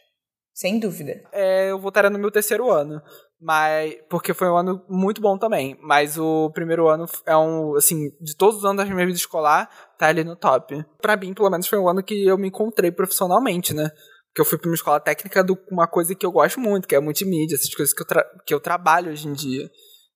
Sem 0.54 0.78
dúvida. 0.78 1.20
É, 1.32 1.70
eu 1.70 1.78
voltaria 1.80 2.10
no 2.10 2.18
meu 2.18 2.30
terceiro 2.30 2.70
ano. 2.70 3.02
Mas. 3.40 3.94
Porque 4.08 4.32
foi 4.34 4.48
um 4.48 4.56
ano 4.56 4.84
muito 4.88 5.20
bom 5.20 5.36
também. 5.38 5.76
Mas 5.80 6.16
o 6.18 6.50
primeiro 6.52 6.88
ano 6.88 7.06
é 7.26 7.36
um. 7.36 7.76
Assim, 7.76 8.10
de 8.20 8.36
todos 8.36 8.58
os 8.58 8.64
anos 8.64 8.76
da 8.76 8.84
minha 8.84 9.06
vida 9.06 9.18
escolar, 9.18 9.68
tá 9.98 10.06
ali 10.06 10.24
no 10.24 10.36
top. 10.36 10.84
Pra 11.02 11.16
mim, 11.16 11.34
pelo 11.34 11.50
menos, 11.50 11.66
foi 11.66 11.78
um 11.78 11.88
ano 11.88 12.02
que 12.02 12.24
eu 12.24 12.38
me 12.38 12.48
encontrei 12.48 12.90
profissionalmente, 12.90 13.74
né? 13.74 13.90
Porque 14.28 14.40
eu 14.40 14.44
fui 14.44 14.58
pra 14.58 14.68
uma 14.68 14.74
escola 14.74 15.00
técnica 15.00 15.42
de 15.42 15.52
uma 15.70 15.86
coisa 15.88 16.14
que 16.14 16.24
eu 16.24 16.30
gosto 16.30 16.60
muito, 16.60 16.86
que 16.86 16.94
é 16.94 17.00
multimídia, 17.00 17.56
essas 17.56 17.74
coisas 17.74 17.92
que 17.92 18.02
eu, 18.02 18.06
que 18.46 18.54
eu 18.54 18.60
trabalho 18.60 19.10
hoje 19.10 19.26
em 19.26 19.32
dia. 19.32 19.68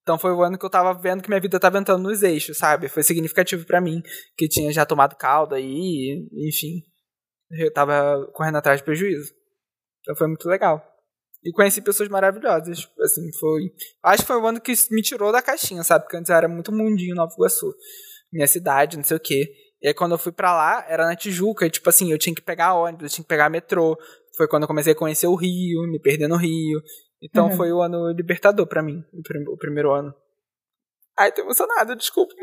Então 0.03 0.18
foi 0.18 0.33
o 0.33 0.42
ano 0.42 0.59
que 0.59 0.64
eu 0.64 0.71
tava 0.71 0.92
vendo 0.95 1.23
que 1.23 1.29
minha 1.29 1.40
vida 1.40 1.59
tava 1.61 1.79
entrando 1.79 2.03
nos 2.03 2.23
eixos, 2.23 2.59
sabe? 2.59 2.88
Foi 2.88 3.03
significativo 3.03 3.64
pra 3.64 3.81
mim, 3.81 4.01
que 4.37 4.49
tinha 4.49 4.73
já 4.73 4.85
tomado 4.85 5.16
caldo 5.16 5.55
aí, 5.55 6.29
enfim. 6.49 6.83
Eu 7.51 7.73
tava 7.73 8.27
correndo 8.33 8.57
atrás 8.57 8.81
de 8.81 8.85
prejuízo. 8.85 9.33
Então 10.01 10.16
foi 10.16 10.27
muito 10.27 10.49
legal. 10.49 10.83
E 11.45 11.53
conheci 11.53 11.81
pessoas 11.81 12.09
maravilhosas. 12.09 12.88
Assim, 13.01 13.33
foi. 13.38 13.73
Acho 14.05 14.23
que 14.23 14.29
foi 14.29 14.37
o 14.37 14.47
ano 14.47 14.61
que 14.61 14.73
me 14.90 15.03
tirou 15.03 15.33
da 15.33 15.42
caixinha, 15.42 15.83
sabe? 15.83 16.05
Porque 16.05 16.16
antes 16.16 16.31
eu 16.31 16.37
era 16.37 16.49
muito 16.49 16.73
mundinho 16.73 17.14
Nova 17.14 17.33
Iguaçu. 17.35 17.73
Minha 18.33 18.47
cidade, 18.47 18.97
não 18.97 19.05
sei 19.05 19.16
o 19.16 19.21
quê. 19.21 19.53
E 19.83 19.88
aí 19.88 19.95
quando 19.95 20.12
eu 20.12 20.18
fui 20.18 20.31
pra 20.33 20.53
lá, 20.55 20.85
era 20.88 21.05
na 21.07 21.16
Tijuca, 21.16 21.66
e 21.66 21.71
tipo 21.71 21.88
assim, 21.88 22.12
eu 22.12 22.18
tinha 22.18 22.35
que 22.35 22.40
pegar 22.42 22.75
ônibus, 22.75 23.03
eu 23.05 23.09
tinha 23.11 23.25
que 23.25 23.29
pegar 23.29 23.51
metrô. 23.51 23.97
Foi 24.37 24.47
quando 24.49 24.62
eu 24.62 24.68
comecei 24.68 24.92
a 24.92 24.97
conhecer 24.97 25.27
o 25.27 25.35
Rio, 25.35 25.83
me 25.90 26.01
perder 26.01 26.29
no 26.29 26.37
Rio. 26.37 26.81
Então 27.21 27.47
Uhum. 27.51 27.57
foi 27.57 27.73
o 27.73 27.81
ano 27.83 28.11
libertador 28.12 28.66
pra 28.66 28.83
mim, 28.83 29.03
o, 29.12 29.23
prim- 29.23 29.45
o 29.49 29.57
primeiro 29.57 29.92
ano. 29.92 30.14
Ai, 31.18 31.31
tô 31.33 31.42
emocionada, 31.42 31.95
desculpa. 31.97 32.33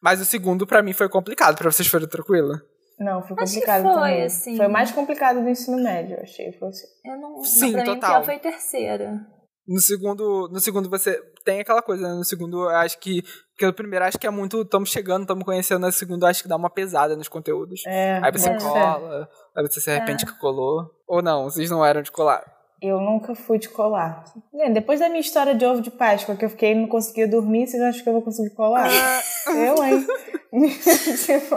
Mas 0.00 0.20
o 0.20 0.24
segundo 0.24 0.66
pra 0.66 0.82
mim 0.82 0.92
foi 0.92 1.08
complicado, 1.08 1.56
pra 1.56 1.70
vocês 1.70 1.88
foram 1.88 2.06
tranquilo? 2.08 2.52
Não, 2.98 3.22
foi 3.22 3.36
Acho 3.38 3.52
que 3.54 3.60
complicado 3.60 3.82
foi, 3.82 3.92
também. 3.94 4.22
assim. 4.22 4.56
Foi 4.56 4.66
o 4.66 4.70
mais 4.70 4.90
complicado 4.90 5.42
do 5.42 5.48
ensino 5.48 5.76
médio, 5.82 6.16
eu 6.16 6.22
achei. 6.22 6.52
Foi 6.58 6.68
assim. 6.68 6.86
Eu 7.04 7.16
não. 7.20 7.42
Sim, 7.44 7.72
pra 7.72 7.82
mim, 7.82 7.86
total. 7.94 8.10
o 8.10 8.14
pior 8.14 8.24
foi 8.24 8.38
terceira. 8.38 9.20
No 9.66 9.80
segundo, 9.80 10.48
no 10.52 10.60
segundo 10.60 10.88
você 10.88 11.20
tem 11.44 11.60
aquela 11.60 11.82
coisa, 11.82 12.08
né? 12.08 12.14
No 12.14 12.24
segundo 12.24 12.64
eu 12.64 12.76
acho 12.76 12.98
que, 12.98 13.22
porque 13.50 13.66
no 13.66 13.72
primeiro 13.72 14.04
acho 14.04 14.18
que 14.18 14.26
é 14.26 14.30
muito, 14.30 14.62
estamos 14.62 14.90
chegando, 14.90 15.22
estamos 15.22 15.44
conhecendo, 15.44 15.84
no 15.86 15.92
segundo 15.92 16.22
eu 16.24 16.28
acho 16.28 16.42
que 16.42 16.48
dá 16.48 16.56
uma 16.56 16.70
pesada 16.70 17.16
nos 17.16 17.28
conteúdos. 17.28 17.82
É, 17.86 18.20
Aí 18.22 18.30
você 18.30 18.58
ser. 18.58 18.62
cola, 18.62 19.28
aí 19.56 19.66
você 19.66 19.80
se 19.80 19.90
arrepende 19.90 20.24
que 20.24 20.38
colou. 20.38 20.90
Ou 21.08 21.20
não, 21.20 21.44
vocês 21.44 21.70
não 21.70 21.84
eram 21.84 22.02
de 22.02 22.12
colar. 22.12 22.44
Eu 22.80 23.00
nunca 23.00 23.34
fui 23.34 23.58
de 23.58 23.68
colar. 23.68 24.22
É, 24.54 24.70
Depois 24.70 25.00
da 25.00 25.08
minha 25.08 25.20
história 25.20 25.54
de 25.54 25.64
ovo 25.64 25.80
de 25.80 25.90
Páscoa, 25.90 26.36
que 26.36 26.44
eu 26.44 26.50
fiquei 26.50 26.72
e 26.72 26.74
não 26.74 26.86
conseguia 26.88 27.26
dormir, 27.26 27.66
vocês 27.66 27.82
acham 27.82 28.02
que 28.02 28.08
eu 28.08 28.12
vou 28.12 28.22
conseguir 28.22 28.54
colar? 28.54 28.86
eu, 29.48 29.82
hein? 29.82 30.06
tipo, 31.24 31.56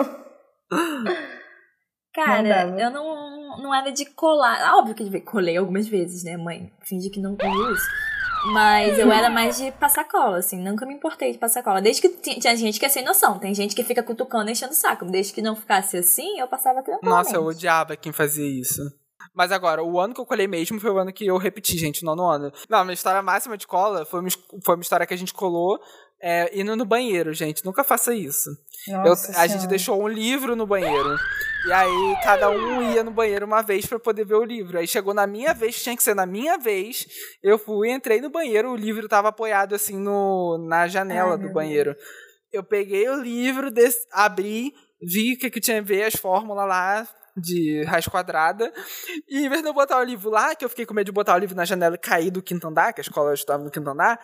Cara, 2.14 2.66
Não 2.66 2.80
eu 2.80 2.92
não, 2.92 3.29
não 3.58 3.74
era 3.74 3.92
de 3.92 4.06
colar. 4.06 4.76
Óbvio 4.78 4.96
que 4.96 5.22
colei 5.22 5.58
algumas 5.58 5.88
vezes, 5.88 6.24
né, 6.24 6.38
mãe? 6.38 6.72
Fingi 6.84 7.10
que 7.10 7.20
não 7.20 7.36
viu 7.36 7.74
isso. 7.74 7.88
Mas 8.54 8.98
eu 8.98 9.12
era 9.12 9.30
mais 9.30 9.58
de 9.58 9.70
passar 9.74 10.06
cola, 10.06 10.38
assim. 10.38 10.62
Nunca 10.64 10.86
me 10.86 10.94
importei 10.94 11.32
de 11.34 11.38
passar 11.38 11.62
cola. 11.62 11.82
Desde 11.82 12.02
que 12.02 12.10
ti- 12.10 12.40
tinha 12.40 12.56
gente 12.56 12.80
que 12.80 12.86
é 12.86 12.90
sem 12.90 13.04
noção. 13.04 13.38
Tem 13.38 13.54
gente 13.54 13.76
que 13.76 13.84
fica 13.84 14.02
cutucando 14.02 14.50
enchendo 14.50 14.72
o 14.72 14.76
saco. 14.76 15.04
Desde 15.06 15.34
que 15.34 15.42
não 15.42 15.56
ficasse 15.56 15.98
assim, 15.98 16.40
eu 16.40 16.48
passava 16.48 16.82
tranquilamente. 16.82 17.26
Nossa, 17.26 17.36
eu 17.36 17.44
odiava 17.46 17.98
quem 17.98 18.14
fazia 18.14 18.48
isso. 18.48 18.82
Mas 19.34 19.52
agora, 19.52 19.84
o 19.84 20.00
ano 20.00 20.14
que 20.14 20.22
eu 20.22 20.26
colei 20.26 20.48
mesmo 20.48 20.80
foi 20.80 20.90
o 20.90 20.98
ano 20.98 21.12
que 21.12 21.26
eu 21.28 21.38
repeti, 21.38 21.78
gente, 21.78 22.04
nono 22.06 22.24
ano. 22.26 22.52
Não, 22.70 22.84
minha 22.86 22.94
história 22.94 23.22
máxima 23.22 23.58
de 23.58 23.68
cola 23.68 24.06
foi 24.06 24.22
uma, 24.22 24.30
foi 24.64 24.76
uma 24.76 24.82
história 24.82 25.06
que 25.06 25.14
a 25.14 25.18
gente 25.18 25.34
colou 25.34 25.78
é, 26.22 26.50
indo 26.60 26.76
no 26.76 26.86
banheiro, 26.86 27.34
gente. 27.34 27.64
Nunca 27.66 27.84
faça 27.84 28.14
isso. 28.14 28.50
Eu- 29.06 29.14
a 29.36 29.48
gente 29.48 29.68
deixou 29.68 30.02
um 30.02 30.08
livro 30.08 30.56
no 30.56 30.66
banheiro. 30.68 31.16
E 31.68 31.72
aí 31.74 32.16
cada 32.24 32.50
um 32.50 32.94
ia 32.94 33.04
no 33.04 33.12
banheiro 33.12 33.46
uma 33.46 33.62
vez 33.62 33.86
pra 33.86 34.00
poder 34.00 34.26
ver 34.26 34.36
o 34.36 34.44
livro. 34.44 34.78
Aí 34.78 34.88
chegou 34.88 35.14
na 35.14 35.28
minha 35.28 35.54
vez, 35.54 35.82
tinha 35.82 35.96
que 35.96 36.04
ser 36.04 36.16
na 36.16 36.26
minha 36.26 36.58
vez. 36.58 37.06
Eu 37.44 37.58
fui, 37.58 37.92
entrei 37.92 38.22
no 38.22 38.30
banheiro, 38.30 38.72
o 38.72 38.76
livro 38.76 39.08
tava 39.10 39.28
apoiado 39.30 39.76
assim 39.76 39.98
no, 39.98 40.58
na 40.68 40.88
janela 40.88 41.32
Ai, 41.34 41.38
do 41.38 41.52
banheiro. 41.52 41.96
Eu 42.52 42.64
peguei 42.64 43.08
o 43.10 43.22
livro, 43.22 43.70
des- 43.70 44.08
abri, 44.12 44.74
vi 45.02 45.34
o 45.34 45.38
que, 45.38 45.50
que 45.50 45.60
tinha 45.60 45.80
a 45.80 45.84
ver, 45.84 46.04
as 46.04 46.16
fórmulas 46.16 46.68
lá 46.68 47.08
de 47.38 47.84
raiz 47.84 48.08
quadrada. 48.08 48.74
E 49.28 49.46
em 49.46 49.50
vez 49.50 49.62
de 49.62 49.68
eu 49.68 49.74
botar 49.74 50.00
o 50.00 50.04
livro 50.04 50.30
lá, 50.30 50.56
que 50.56 50.64
eu 50.66 50.70
fiquei 50.70 50.86
com 50.86 50.94
medo 50.94 51.06
de 51.06 51.12
botar 51.12 51.36
o 51.36 51.38
livro 51.38 51.56
na 51.56 51.64
janela 51.66 51.96
e 51.96 52.00
cair 52.00 52.32
do 52.32 52.42
quinto 52.42 52.68
andar, 52.68 52.92
que 52.94 53.02
a 53.02 53.04
escola 53.04 53.34
estava 53.34 53.64
no 53.64 53.70
quinto 53.70 53.90
andar, 53.90 54.20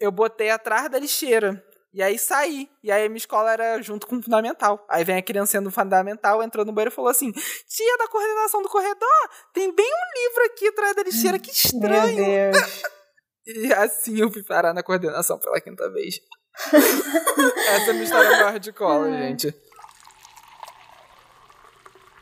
eu 0.00 0.10
botei 0.10 0.50
atrás 0.50 0.90
da 0.90 0.98
lixeira. 0.98 1.62
E 1.92 2.02
aí 2.02 2.18
saí. 2.18 2.68
E 2.82 2.90
aí 2.90 3.04
a 3.04 3.08
minha 3.08 3.18
escola 3.18 3.52
era 3.52 3.82
junto 3.82 4.06
com 4.06 4.16
o 4.16 4.22
fundamental. 4.22 4.84
Aí 4.88 5.04
vem 5.04 5.16
a 5.16 5.22
criancinha 5.22 5.60
do 5.60 5.70
fundamental, 5.70 6.42
entrou 6.42 6.64
no 6.64 6.72
banheiro 6.72 6.92
e 6.92 6.94
falou 6.94 7.10
assim: 7.10 7.32
Tia 7.32 7.98
da 7.98 8.08
coordenação 8.08 8.62
do 8.62 8.68
corredor, 8.68 9.30
tem 9.52 9.74
bem 9.74 9.86
um 9.86 10.20
livro 10.20 10.44
aqui 10.46 10.68
atrás 10.68 10.96
da 10.96 11.02
lixeira, 11.02 11.38
que 11.38 11.48
Meu 11.48 11.54
estranho. 11.54 12.52
Deus. 12.52 12.82
E 13.46 13.72
assim 13.72 14.20
eu 14.20 14.30
fui 14.30 14.44
parar 14.44 14.72
na 14.72 14.82
coordenação 14.82 15.38
pela 15.38 15.60
quinta 15.60 15.90
vez. 15.90 16.20
Essa 17.68 17.86
é 17.86 17.90
a 17.90 17.92
minha 17.94 18.04
história 18.04 18.30
maior 18.30 18.58
de 18.60 18.72
cola, 18.72 19.10
gente. 19.10 19.52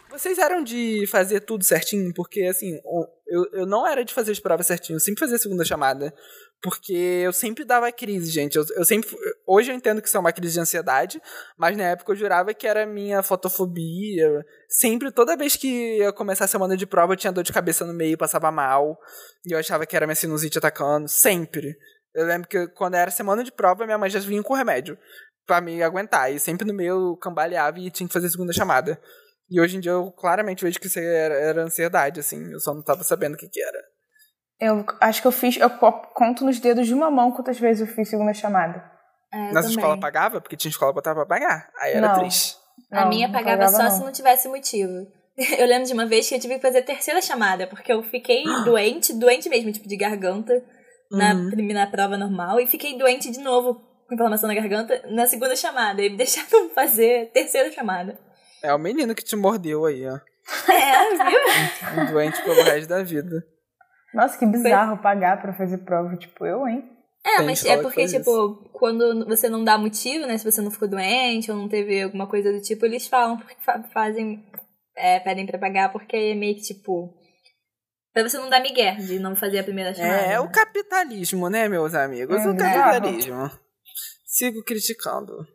Vocês 0.09 0.38
eram 0.38 0.62
de 0.62 1.07
fazer 1.07 1.41
tudo 1.41 1.64
certinho? 1.64 2.12
Porque, 2.14 2.43
assim, 2.43 2.81
eu, 3.27 3.47
eu 3.53 3.67
não 3.67 3.87
era 3.87 4.05
de 4.05 4.14
fazer 4.14 4.33
as 4.33 4.41
provas 4.41 4.67
certinho. 4.67 4.97
Eu 4.97 5.01
sempre 5.01 5.21
fazia 5.21 5.37
a 5.37 5.38
segunda 5.38 5.64
chamada. 5.64 6.14
Porque 6.61 6.92
eu 6.92 7.33
sempre 7.33 7.64
dava 7.64 7.90
crise, 7.92 8.31
gente. 8.31 8.57
Eu, 8.57 8.64
eu 8.75 8.85
sempre. 8.85 9.09
Hoje 9.47 9.71
eu 9.71 9.77
entendo 9.77 10.03
que 10.03 10.09
isso 10.09 10.16
é 10.16 10.21
uma 10.21 10.33
crise 10.33 10.55
de 10.55 10.61
ansiedade, 10.61 11.21
mas 11.57 11.77
na 11.77 11.85
época 11.85 12.11
eu 12.12 12.16
jurava 12.16 12.53
que 12.53 12.66
era 12.66 12.85
minha 12.85 13.23
fotofobia. 13.23 14.44
Sempre, 14.68 15.12
toda 15.12 15.37
vez 15.37 15.57
que 15.57 15.99
ia 15.99 16.12
começar 16.12 16.47
a 16.47 16.49
semana 16.49 16.77
de 16.77 16.87
prova, 16.87 17.12
eu 17.12 17.16
tinha 17.16 17.33
dor 17.33 17.44
de 17.44 17.53
cabeça 17.53 17.85
no 17.85 17.94
meio, 17.94 18.18
passava 18.18 18.51
mal. 18.51 18.99
E 19.47 19.53
eu 19.53 19.59
achava 19.59 19.87
que 19.87 19.94
era 19.94 20.07
minha 20.07 20.16
sinusite 20.16 20.59
atacando. 20.59 21.09
Sempre. 21.09 21.77
Eu 22.12 22.27
lembro 22.27 22.49
que 22.49 22.66
quando 22.68 22.94
era 22.94 23.11
semana 23.11 23.44
de 23.44 23.53
prova, 23.53 23.85
minha 23.85 23.99
mãe 23.99 24.11
já 24.11 24.18
vinha 24.18 24.42
com 24.42 24.55
remédio 24.55 24.99
pra 25.47 25.61
me 25.61 25.81
aguentar. 25.81 26.33
E 26.33 26.40
sempre 26.40 26.66
no 26.66 26.75
meio 26.75 27.12
eu 27.12 27.16
cambaleava 27.18 27.79
e 27.79 27.90
tinha 27.90 28.07
que 28.09 28.12
fazer 28.12 28.29
segunda 28.31 28.53
chamada. 28.53 29.01
E 29.49 29.61
hoje 29.61 29.77
em 29.77 29.81
dia 29.81 29.92
eu 29.92 30.11
claramente 30.11 30.64
vejo 30.64 30.81
que 30.81 30.88
isso 30.88 30.99
era, 30.99 31.35
era 31.35 31.62
ansiedade, 31.62 32.18
assim. 32.18 32.53
Eu 32.53 32.59
só 32.59 32.75
não 32.75 32.83
tava 32.83 33.05
sabendo 33.05 33.35
o 33.35 33.38
que, 33.38 33.49
que 33.49 33.62
era. 33.62 33.79
Eu 34.61 34.85
acho 35.01 35.21
que 35.23 35.29
eu 35.29 35.33
fiz, 35.33 35.57
eu 35.57 35.71
co- 35.71 35.92
conto 36.14 36.44
nos 36.44 36.59
dedos 36.59 36.87
de 36.87 36.94
uma 36.94 37.11
mão 37.11 37.31
quantas 37.33 37.59
vezes 37.59 37.87
eu 37.88 37.94
fiz 37.94 38.09
segunda 38.09 38.35
chamada. 38.35 38.85
É, 39.33 39.53
também. 39.53 39.71
escola 39.71 40.01
pagava, 40.01 40.40
porque 40.40 40.57
tinha 40.57 40.71
escola 40.71 40.90
que 40.90 40.97
botava 40.97 41.25
pra 41.25 41.38
pagar. 41.38 41.71
Aí 41.81 41.92
era 41.92 42.09
Não. 42.09 42.18
triste. 42.18 42.57
A 42.90 43.03
Não, 43.03 43.09
minha 43.09 43.29
não 43.29 43.35
pagava, 43.35 43.68
só 43.68 43.83
não. 43.85 43.90
se 43.90 44.01
não 44.05 44.12
tivesse 44.12 44.49
motivo. 44.49 44.92
Eu 45.59 45.66
lembro 45.66 45.87
de 45.87 45.92
uma 45.92 46.07
vez 46.07 46.29
que 46.29 46.35
eu 46.35 46.40
tive 46.40 46.57
que 46.57 46.61
fazer 46.62 46.79
a 46.79 46.83
terceira 46.83 47.23
chamada, 47.23 47.66
porque 47.68 47.92
eu 47.92 48.03
fiquei 48.03 48.42
doente, 48.64 49.12
doente 49.12 49.49
mesmo, 49.49 49.71
tipo 49.71 49.87
de 49.88 49.97
garganta, 49.97 50.53
na, 51.12 51.33
Uhum. 51.35 51.73
na 51.73 51.87
prova 51.87 52.16
normal, 52.18 52.59
e 52.59 52.66
fiquei 52.66 52.99
doente 52.99 53.31
de 53.31 53.38
novo, 53.38 53.75
com 54.09 54.14
inflamação 54.14 54.49
na 54.49 54.55
garganta, 54.55 55.01
na 55.11 55.27
segunda 55.29 55.55
chamada. 55.55 56.03
E 56.03 56.11
me 56.11 56.16
deixaram 56.18 56.68
fazer 56.71 57.29
a 57.29 57.33
terceira 57.33 57.71
chamada. 57.71 58.18
É 58.62 58.75
o 58.75 58.79
menino 58.79 59.14
que 59.14 59.23
te 59.23 59.37
mordeu 59.37 59.85
aí, 59.85 60.05
ó. 60.09 60.18
É, 60.73 61.11
viu? 61.31 62.07
Doente 62.11 62.42
pelo 62.42 62.62
resto 62.64 62.88
da 62.88 63.03
vida. 63.05 63.44
Nossa, 64.14 64.38
que 64.38 64.47
bizarro 64.47 64.99
pagar 64.99 65.40
pra 65.40 65.53
fazer 65.53 65.79
prova. 65.79 66.16
Tipo, 66.16 66.47
eu, 66.47 66.66
hein? 66.66 66.88
É, 67.25 67.37
Tem 67.38 67.47
mas 67.47 67.64
é 67.64 67.77
que 67.77 67.83
porque, 67.83 68.07
tipo, 68.07 68.71
quando 68.73 69.27
você 69.27 69.49
não 69.49 69.62
dá 69.62 69.77
motivo, 69.77 70.27
né? 70.27 70.38
Se 70.38 70.51
você 70.51 70.61
não 70.61 70.71
ficou 70.71 70.88
doente 70.88 71.51
ou 71.51 71.57
não 71.57 71.68
teve 71.68 72.03
alguma 72.03 72.27
coisa 72.27 72.53
do 72.53 72.61
tipo, 72.61 72.87
eles 72.87 73.07
falam 73.07 73.37
porque 73.37 73.57
fa- 73.61 73.83
fazem. 73.92 74.44
É, 74.97 75.21
pedem 75.21 75.47
pra 75.47 75.59
pagar 75.59 75.92
porque 75.92 76.16
é 76.16 76.35
meio 76.35 76.55
que, 76.57 76.62
tipo. 76.62 77.14
Pra 78.12 78.23
você 78.29 78.38
não 78.38 78.49
dar 78.49 78.61
migué 78.61 78.92
de 78.94 79.18
não 79.18 79.37
fazer 79.37 79.59
a 79.59 79.64
primeira 79.64 79.94
chamada. 79.94 80.23
É, 80.23 80.33
é 80.33 80.40
o 80.40 80.44
né? 80.44 80.51
capitalismo, 80.53 81.49
né, 81.49 81.68
meus 81.68 81.94
amigos? 81.94 82.37
É, 82.44 82.49
o 82.49 82.53
né? 82.55 82.73
capitalismo. 82.75 83.51
Sigo 84.27 84.64
criticando. 84.64 85.47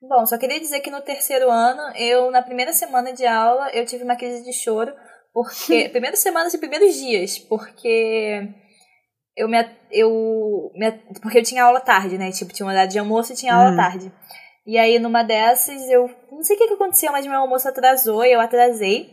Bom, 0.00 0.26
só 0.26 0.36
queria 0.36 0.60
dizer 0.60 0.80
que 0.80 0.90
no 0.90 1.00
terceiro 1.00 1.48
ano, 1.50 1.96
eu, 1.96 2.30
na 2.30 2.42
primeira 2.42 2.72
semana 2.72 3.12
de 3.12 3.24
aula, 3.24 3.70
eu 3.70 3.86
tive 3.86 4.02
uma 4.04 4.16
crise 4.16 4.42
de 4.44 4.52
choro, 4.52 4.92
porque. 5.32 5.88
primeira 5.92 6.16
semana 6.16 6.48
e 6.52 6.58
primeiros 6.58 6.94
dias, 6.94 7.38
porque 7.38 8.48
eu 9.36 9.48
me. 9.48 9.58
Eu, 9.90 10.70
me 10.74 10.90
porque 11.20 11.38
eu 11.38 11.42
tinha 11.42 11.64
aula 11.64 11.80
tarde, 11.80 12.18
né? 12.18 12.30
Tipo, 12.32 12.52
tinha 12.52 12.66
uma 12.66 12.72
horário 12.72 12.90
de 12.90 12.98
almoço 12.98 13.32
e 13.32 13.36
tinha 13.36 13.54
aula 13.54 13.70
Uhum. 13.70 13.76
tarde. 13.76 14.12
E 14.66 14.78
aí, 14.78 14.98
numa 14.98 15.22
dessas, 15.22 15.88
eu. 15.90 16.08
Não 16.30 16.42
sei 16.42 16.56
o 16.56 16.58
que, 16.58 16.68
que 16.68 16.74
aconteceu, 16.74 17.10
mas 17.12 17.26
meu 17.26 17.36
almoço 17.38 17.68
atrasou 17.68 18.24
e 18.24 18.32
eu 18.32 18.40
atrasei. 18.40 19.10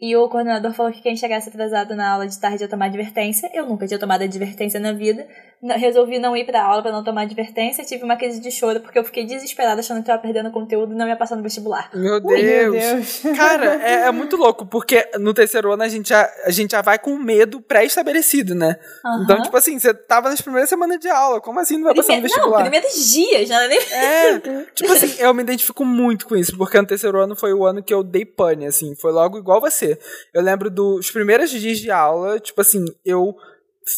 E 0.00 0.14
o 0.14 0.28
coordenador 0.28 0.74
falou 0.74 0.92
que 0.92 1.00
quem 1.00 1.16
chegasse 1.16 1.48
atrasado 1.48 1.94
na 1.96 2.10
aula 2.12 2.26
de 2.26 2.38
tarde 2.38 2.62
ia 2.62 2.68
tomar 2.68 2.86
advertência. 2.86 3.50
Eu 3.54 3.66
nunca 3.66 3.86
tinha 3.86 3.98
tomado 3.98 4.22
advertência 4.22 4.78
na 4.78 4.92
vida. 4.92 5.26
Resolvi 5.62 6.18
não 6.18 6.36
ir 6.36 6.44
pra 6.44 6.62
aula 6.62 6.82
pra 6.82 6.92
não 6.92 7.02
tomar 7.02 7.22
advertência. 7.22 7.82
Tive 7.84 8.04
uma 8.04 8.16
crise 8.16 8.40
de 8.40 8.50
choro 8.50 8.80
porque 8.80 8.98
eu 8.98 9.04
fiquei 9.04 9.24
desesperada 9.24 9.80
achando 9.80 10.00
que 10.00 10.06
tava 10.06 10.20
perdendo 10.20 10.50
conteúdo 10.50 10.92
e 10.92 10.96
não 10.96 11.08
ia 11.08 11.16
passar 11.16 11.34
no 11.34 11.42
vestibular. 11.42 11.90
Meu 11.94 12.14
Ui, 12.16 12.20
Deus. 12.20 12.42
meu 12.44 12.72
Deus. 12.72 13.22
Cara, 13.36 13.74
é, 13.82 13.92
é 14.06 14.12
muito 14.12 14.36
louco, 14.36 14.66
porque 14.66 15.08
no 15.18 15.32
terceiro 15.32 15.72
ano 15.72 15.82
a 15.82 15.88
gente 15.88 16.10
já, 16.10 16.30
a 16.44 16.50
gente 16.50 16.72
já 16.72 16.82
vai 16.82 16.98
com 16.98 17.16
medo 17.16 17.60
pré-estabelecido, 17.60 18.54
né? 18.54 18.76
Então, 19.24 19.36
Aham. 19.36 19.42
tipo 19.42 19.56
assim, 19.56 19.78
você 19.78 19.92
tava 19.94 20.28
nas 20.28 20.40
primeiras 20.40 20.68
semanas 20.68 21.00
de 21.00 21.08
aula, 21.08 21.40
como 21.40 21.58
assim 21.58 21.76
não 21.78 21.84
vai 21.84 21.94
passar 21.94 22.16
no 22.16 22.20
Prime- 22.22 22.28
Não, 22.28 22.36
vestibular? 22.36 22.62
primeiros 22.62 23.10
dias, 23.12 23.48
não 23.48 23.60
é 23.60 23.68
nem. 23.68 23.78
É, 23.78 24.38
tipo 24.74 24.92
assim, 24.92 25.14
eu 25.18 25.32
me 25.32 25.42
identifico 25.42 25.84
muito 25.84 26.26
com 26.28 26.36
isso, 26.36 26.56
porque 26.56 26.78
no 26.80 26.86
terceiro 26.86 27.18
ano 27.18 27.34
foi 27.34 27.54
o 27.54 27.64
ano 27.64 27.82
que 27.82 27.94
eu 27.94 28.02
dei 28.04 28.24
pane, 28.26 28.66
assim, 28.66 28.94
foi 28.94 29.10
logo 29.10 29.38
igual 29.38 29.60
você. 29.60 29.98
Eu 30.34 30.42
lembro 30.42 30.70
dos 30.70 31.10
primeiros 31.10 31.50
dias 31.50 31.78
de 31.78 31.90
aula, 31.90 32.38
tipo 32.38 32.60
assim, 32.60 32.84
eu 33.04 33.34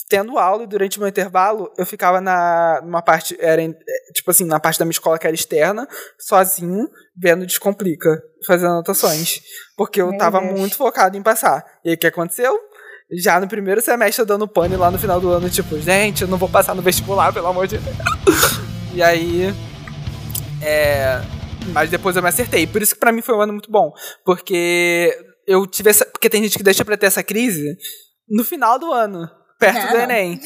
tendo 0.09 0.39
aula 0.39 0.65
e 0.65 0.67
durante 0.67 0.99
o 0.99 1.01
meu 1.01 1.09
intervalo, 1.09 1.73
eu 1.77 1.87
ficava 1.87 2.21
na 2.21 2.81
numa 2.83 3.03
parte, 3.03 3.37
era 3.41 3.63
é, 3.63 3.73
tipo 4.15 4.31
assim, 4.31 4.45
na 4.45 4.61
parte 4.61 4.79
da 4.79 4.85
minha 4.85 4.93
escola 4.93 5.19
que 5.19 5.27
era 5.27 5.35
externa, 5.35 5.87
sozinho, 6.19 6.89
vendo 7.17 7.47
Descomplica, 7.47 8.23
fazendo 8.47 8.73
anotações, 8.73 9.41
porque 9.77 10.01
eu 10.01 10.09
Meu 10.09 10.19
tava 10.19 10.41
Deus. 10.41 10.59
muito 10.59 10.77
focado 10.77 11.17
em 11.17 11.23
passar. 11.23 11.65
E 11.85 11.91
aí 11.91 11.95
o 11.95 11.99
que 11.99 12.07
aconteceu? 12.07 12.59
Já 13.11 13.41
no 13.41 13.49
primeiro 13.49 13.81
semestre 13.81 14.21
eu 14.21 14.27
dando 14.27 14.47
pane 14.47 14.77
lá 14.77 14.91
no 14.91 14.99
final 14.99 15.19
do 15.19 15.31
ano, 15.31 15.49
tipo, 15.49 15.79
gente, 15.81 16.23
eu 16.23 16.29
não 16.29 16.37
vou 16.37 16.49
passar 16.49 16.75
no 16.75 16.83
vestibular, 16.83 17.33
pelo 17.33 17.47
amor 17.47 17.67
de 17.67 17.79
Deus. 17.79 17.97
E 18.95 19.03
aí, 19.03 19.55
é, 20.61 21.21
mas 21.73 21.91
depois 21.91 22.17
eu 22.17 22.23
me 22.23 22.29
acertei. 22.29 22.67
Por 22.67 22.83
isso 22.83 22.95
que 22.95 23.01
pra 23.01 23.13
mim 23.13 23.23
foi 23.23 23.35
um 23.35 23.41
ano 23.41 23.53
muito 23.53 23.71
bom. 23.71 23.93
Porque 24.25 25.17
eu 25.47 25.67
tive 25.67 25.91
essa. 25.91 26.05
Porque 26.05 26.29
tem 26.29 26.43
gente 26.43 26.57
que 26.57 26.65
deixa 26.65 26.85
pra 26.85 26.97
ter 26.97 27.07
essa 27.07 27.23
crise 27.23 27.77
no 28.29 28.45
final 28.45 28.79
do 28.79 28.93
ano, 28.93 29.29
perto 29.59 29.89
do 29.89 29.95
Não. 29.95 30.03
Enem. 30.03 30.41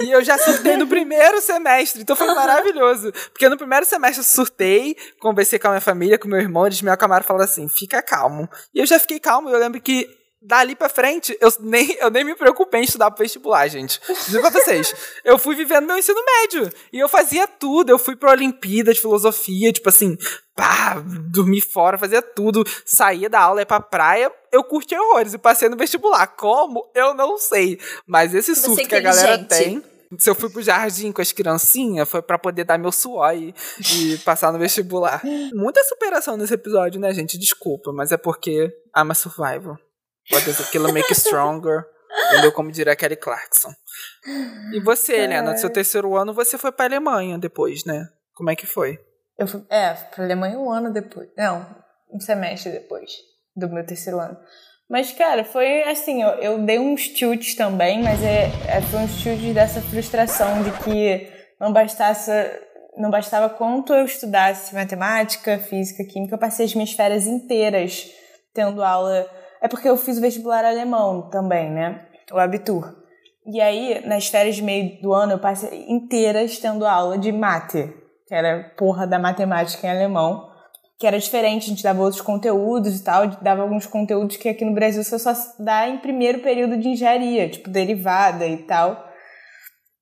E 0.00 0.10
eu 0.10 0.22
já 0.22 0.38
surtei 0.38 0.76
no 0.76 0.86
primeiro 0.86 1.40
semestre, 1.40 2.02
então 2.02 2.14
foi 2.14 2.26
maravilhoso. 2.34 3.12
Porque 3.32 3.48
no 3.48 3.56
primeiro 3.56 3.84
semestre 3.84 4.20
eu 4.20 4.24
surtei, 4.24 4.96
conversei 5.18 5.58
com 5.58 5.68
a 5.68 5.70
minha 5.70 5.80
família, 5.80 6.18
com 6.18 6.28
meu 6.28 6.40
irmão, 6.40 6.66
eles 6.66 6.82
me 6.82 6.90
acalmaram 6.90 7.24
e 7.24 7.26
falaram 7.26 7.44
assim: 7.44 7.68
fica 7.68 8.00
calmo. 8.02 8.48
E 8.74 8.80
eu 8.80 8.86
já 8.86 8.98
fiquei 8.98 9.18
calmo, 9.18 9.48
eu 9.48 9.58
lembro 9.58 9.80
que. 9.80 10.17
Dali 10.40 10.76
pra 10.76 10.88
frente, 10.88 11.36
eu 11.40 11.52
nem, 11.58 11.96
eu 11.98 12.10
nem 12.10 12.22
me 12.22 12.34
preocupei 12.34 12.80
em 12.80 12.84
estudar 12.84 13.10
pro 13.10 13.24
vestibular, 13.24 13.66
gente. 13.66 14.00
Digo 14.28 14.40
pra 14.40 14.50
vocês. 14.50 14.94
Eu 15.24 15.36
fui 15.36 15.56
vivendo 15.56 15.86
meu 15.86 15.98
ensino 15.98 16.20
médio. 16.24 16.70
E 16.92 16.98
eu 16.98 17.08
fazia 17.08 17.46
tudo. 17.48 17.90
Eu 17.90 17.98
fui 17.98 18.14
pra 18.14 18.30
Olimpíada 18.30 18.94
de 18.94 19.00
Filosofia, 19.00 19.72
tipo 19.72 19.88
assim, 19.88 20.16
pá, 20.54 21.02
dormir 21.30 21.60
fora, 21.60 21.98
fazia 21.98 22.22
tudo. 22.22 22.64
Saía 22.84 23.28
da 23.28 23.40
aula, 23.40 23.62
ia 23.62 23.66
pra 23.66 23.80
praia. 23.80 24.32
Eu 24.52 24.62
curti 24.62 24.94
horrores 24.96 25.34
e 25.34 25.38
passei 25.38 25.68
no 25.68 25.76
vestibular. 25.76 26.28
Como? 26.28 26.88
Eu 26.94 27.14
não 27.14 27.36
sei. 27.36 27.80
Mas 28.06 28.32
esse 28.32 28.54
Você 28.54 28.60
é 28.60 28.64
surto 28.64 28.88
que 28.88 28.94
a 28.94 29.00
galera 29.00 29.38
tem. 29.44 29.82
Se 30.18 30.30
eu 30.30 30.34
fui 30.36 30.48
pro 30.48 30.62
jardim 30.62 31.10
com 31.12 31.20
as 31.20 31.32
criancinhas, 31.32 32.08
foi 32.08 32.22
pra 32.22 32.38
poder 32.38 32.64
dar 32.64 32.78
meu 32.78 32.92
suor 32.92 33.34
e, 33.34 33.54
e 33.94 34.16
passar 34.18 34.52
no 34.52 34.58
vestibular. 34.58 35.20
Muita 35.52 35.82
superação 35.84 36.36
nesse 36.36 36.54
episódio, 36.54 37.00
né, 37.00 37.12
gente? 37.12 37.36
Desculpa, 37.36 37.92
mas 37.92 38.12
é 38.12 38.16
porque 38.16 38.72
I'm 38.96 39.10
a 39.10 39.14
survivor. 39.14 39.78
What 40.32 40.44
does 40.44 40.60
a 40.60 40.64
killer 40.64 40.92
make 40.92 41.14
stronger? 41.14 41.86
Entendeu? 42.30 42.52
Como 42.52 42.70
diria 42.70 42.96
Kelly 42.96 43.16
Clarkson. 43.16 43.70
E 44.72 44.80
você, 44.80 45.16
Helena, 45.16 45.52
no 45.52 45.58
seu 45.58 45.70
terceiro 45.70 46.16
ano, 46.16 46.34
você 46.34 46.58
foi 46.58 46.72
pra 46.72 46.86
Alemanha 46.86 47.38
depois, 47.38 47.84
né? 47.84 48.08
Como 48.34 48.50
é 48.50 48.56
que 48.56 48.66
foi? 48.66 48.98
Eu 49.38 49.46
fui, 49.46 49.64
é, 49.70 49.94
fui 49.94 50.06
pra 50.08 50.24
Alemanha 50.24 50.58
um 50.58 50.70
ano 50.70 50.92
depois. 50.92 51.28
Não, 51.36 51.66
um 52.12 52.20
semestre 52.20 52.72
depois 52.72 53.10
do 53.54 53.68
meu 53.68 53.84
terceiro 53.84 54.18
ano. 54.18 54.36
Mas, 54.88 55.12
cara, 55.12 55.44
foi 55.44 55.82
assim, 55.82 56.22
eu, 56.22 56.30
eu 56.36 56.58
dei 56.64 56.78
uns 56.78 57.02
chutes 57.02 57.54
também, 57.54 58.02
mas 58.02 58.22
é, 58.22 58.44
é, 58.66 58.80
foi 58.80 59.00
uns 59.00 59.20
chutes 59.20 59.54
dessa 59.54 59.82
frustração 59.82 60.62
de 60.62 60.70
que 60.82 61.30
não 61.60 61.72
bastasse, 61.72 62.30
não 62.96 63.10
bastava 63.10 63.50
quanto 63.50 63.92
eu 63.92 64.06
estudasse 64.06 64.74
matemática, 64.74 65.58
física, 65.58 66.04
química, 66.04 66.34
eu 66.34 66.38
passei 66.38 66.64
as 66.64 66.74
minhas 66.74 66.92
férias 66.92 67.26
inteiras 67.26 68.10
tendo 68.54 68.82
aula. 68.82 69.28
É 69.60 69.68
porque 69.68 69.88
eu 69.88 69.96
fiz 69.96 70.18
o 70.18 70.20
vestibular 70.20 70.64
alemão 70.64 71.28
também, 71.30 71.70
né? 71.70 72.06
O 72.32 72.38
Abitur. 72.38 72.94
E 73.46 73.60
aí, 73.60 74.06
nas 74.06 74.28
férias 74.28 74.56
de 74.56 74.62
meio 74.62 75.00
do 75.00 75.12
ano, 75.12 75.32
eu 75.32 75.38
passei 75.38 75.86
inteiras 75.88 76.58
tendo 76.58 76.86
aula 76.86 77.16
de 77.16 77.32
mate. 77.32 77.92
que 78.26 78.34
era 78.34 78.74
porra 78.76 79.06
da 79.06 79.18
matemática 79.18 79.86
em 79.86 79.90
alemão, 79.90 80.48
que 80.98 81.06
era 81.06 81.18
diferente, 81.18 81.66
a 81.66 81.68
gente 81.68 81.82
dava 81.82 82.02
outros 82.02 82.20
conteúdos 82.20 83.00
e 83.00 83.02
tal, 83.02 83.26
dava 83.26 83.62
alguns 83.62 83.86
conteúdos 83.86 84.36
que 84.36 84.48
aqui 84.48 84.64
no 84.64 84.74
Brasil 84.74 85.02
você 85.02 85.18
só 85.18 85.32
dá 85.58 85.88
em 85.88 85.98
primeiro 85.98 86.40
período 86.40 86.76
de 86.76 86.88
engenharia, 86.88 87.48
tipo 87.48 87.70
derivada 87.70 88.46
e 88.46 88.58
tal. 88.58 89.08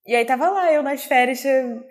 E 0.06 0.14
aí 0.14 0.24
tava 0.24 0.48
lá 0.48 0.72
eu 0.72 0.82
nas 0.82 1.04
férias, 1.04 1.44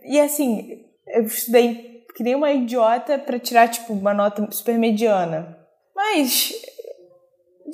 e 0.04 0.19
assim, 0.19 0.82
eu 1.08 1.23
estudei 1.23 2.04
que 2.15 2.23
nem 2.23 2.34
uma 2.34 2.51
idiota 2.51 3.19
pra 3.19 3.38
tirar, 3.38 3.67
tipo, 3.67 3.93
uma 3.93 4.13
nota 4.13 4.49
super 4.49 4.78
mediana. 4.78 5.58
Mas, 5.93 6.54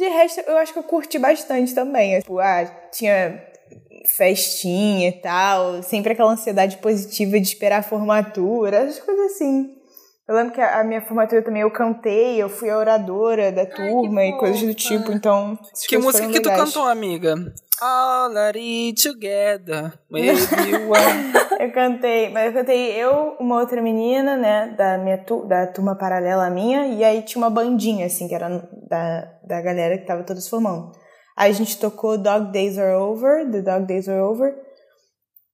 de 0.01 0.09
resto, 0.09 0.41
eu 0.41 0.57
acho 0.57 0.73
que 0.73 0.79
eu 0.79 0.83
curti 0.83 1.19
bastante 1.19 1.75
também. 1.75 2.19
Tipo, 2.19 2.39
ah, 2.39 2.65
tinha 2.91 3.41
festinha 4.17 5.09
e 5.09 5.21
tal, 5.21 5.83
sempre 5.83 6.13
aquela 6.13 6.31
ansiedade 6.31 6.77
positiva 6.77 7.39
de 7.39 7.47
esperar 7.47 7.79
a 7.79 7.83
formatura, 7.83 8.77
essas 8.77 8.99
coisas 8.99 9.33
assim. 9.33 9.75
Eu 10.27 10.35
lembro 10.35 10.53
que 10.53 10.61
a 10.61 10.83
minha 10.83 11.01
formatura 11.01 11.41
também 11.43 11.61
eu 11.61 11.71
cantei, 11.71 12.41
eu 12.41 12.49
fui 12.49 12.69
a 12.69 12.77
oradora 12.77 13.51
da 13.51 13.65
turma 13.65 14.21
Ai, 14.21 14.29
e 14.29 14.37
coisas 14.37 14.61
do 14.61 14.73
tipo, 14.73 15.11
então. 15.11 15.59
Que 15.87 15.97
música 15.97 16.27
que 16.29 16.39
tu 16.39 16.49
cantou, 16.49 16.83
amiga? 16.83 17.35
All 17.81 18.37
are 18.37 18.93
together, 18.93 19.93
maybe 20.09 20.37
one. 20.87 21.33
Eu 21.59 21.71
cantei, 21.71 22.29
mas 22.29 22.47
eu 22.47 22.53
cantei 22.53 22.91
eu, 22.93 23.35
uma 23.39 23.59
outra 23.59 23.81
menina, 23.83 24.35
né, 24.35 24.73
da 24.75 24.97
minha 24.97 25.17
tu, 25.23 25.45
da 25.47 25.67
turma 25.67 25.95
paralela 25.95 26.49
minha, 26.49 26.87
e 26.87 27.03
aí 27.03 27.21
tinha 27.21 27.39
uma 27.39 27.51
bandinha, 27.51 28.07
assim, 28.07 28.27
que 28.27 28.33
era 28.33 28.49
da, 28.89 29.31
da 29.47 29.61
galera 29.61 29.97
que 29.97 30.05
tava 30.07 30.23
todos 30.23 30.47
formando. 30.47 30.91
Aí 31.37 31.51
a 31.51 31.53
gente 31.53 31.79
tocou 31.79 32.17
Dog 32.17 32.51
Days 32.51 32.79
Are 32.79 32.95
Over, 32.95 33.49
The 33.51 33.61
Dog 33.61 33.85
Days 33.85 34.09
Are 34.09 34.21
Over. 34.21 34.55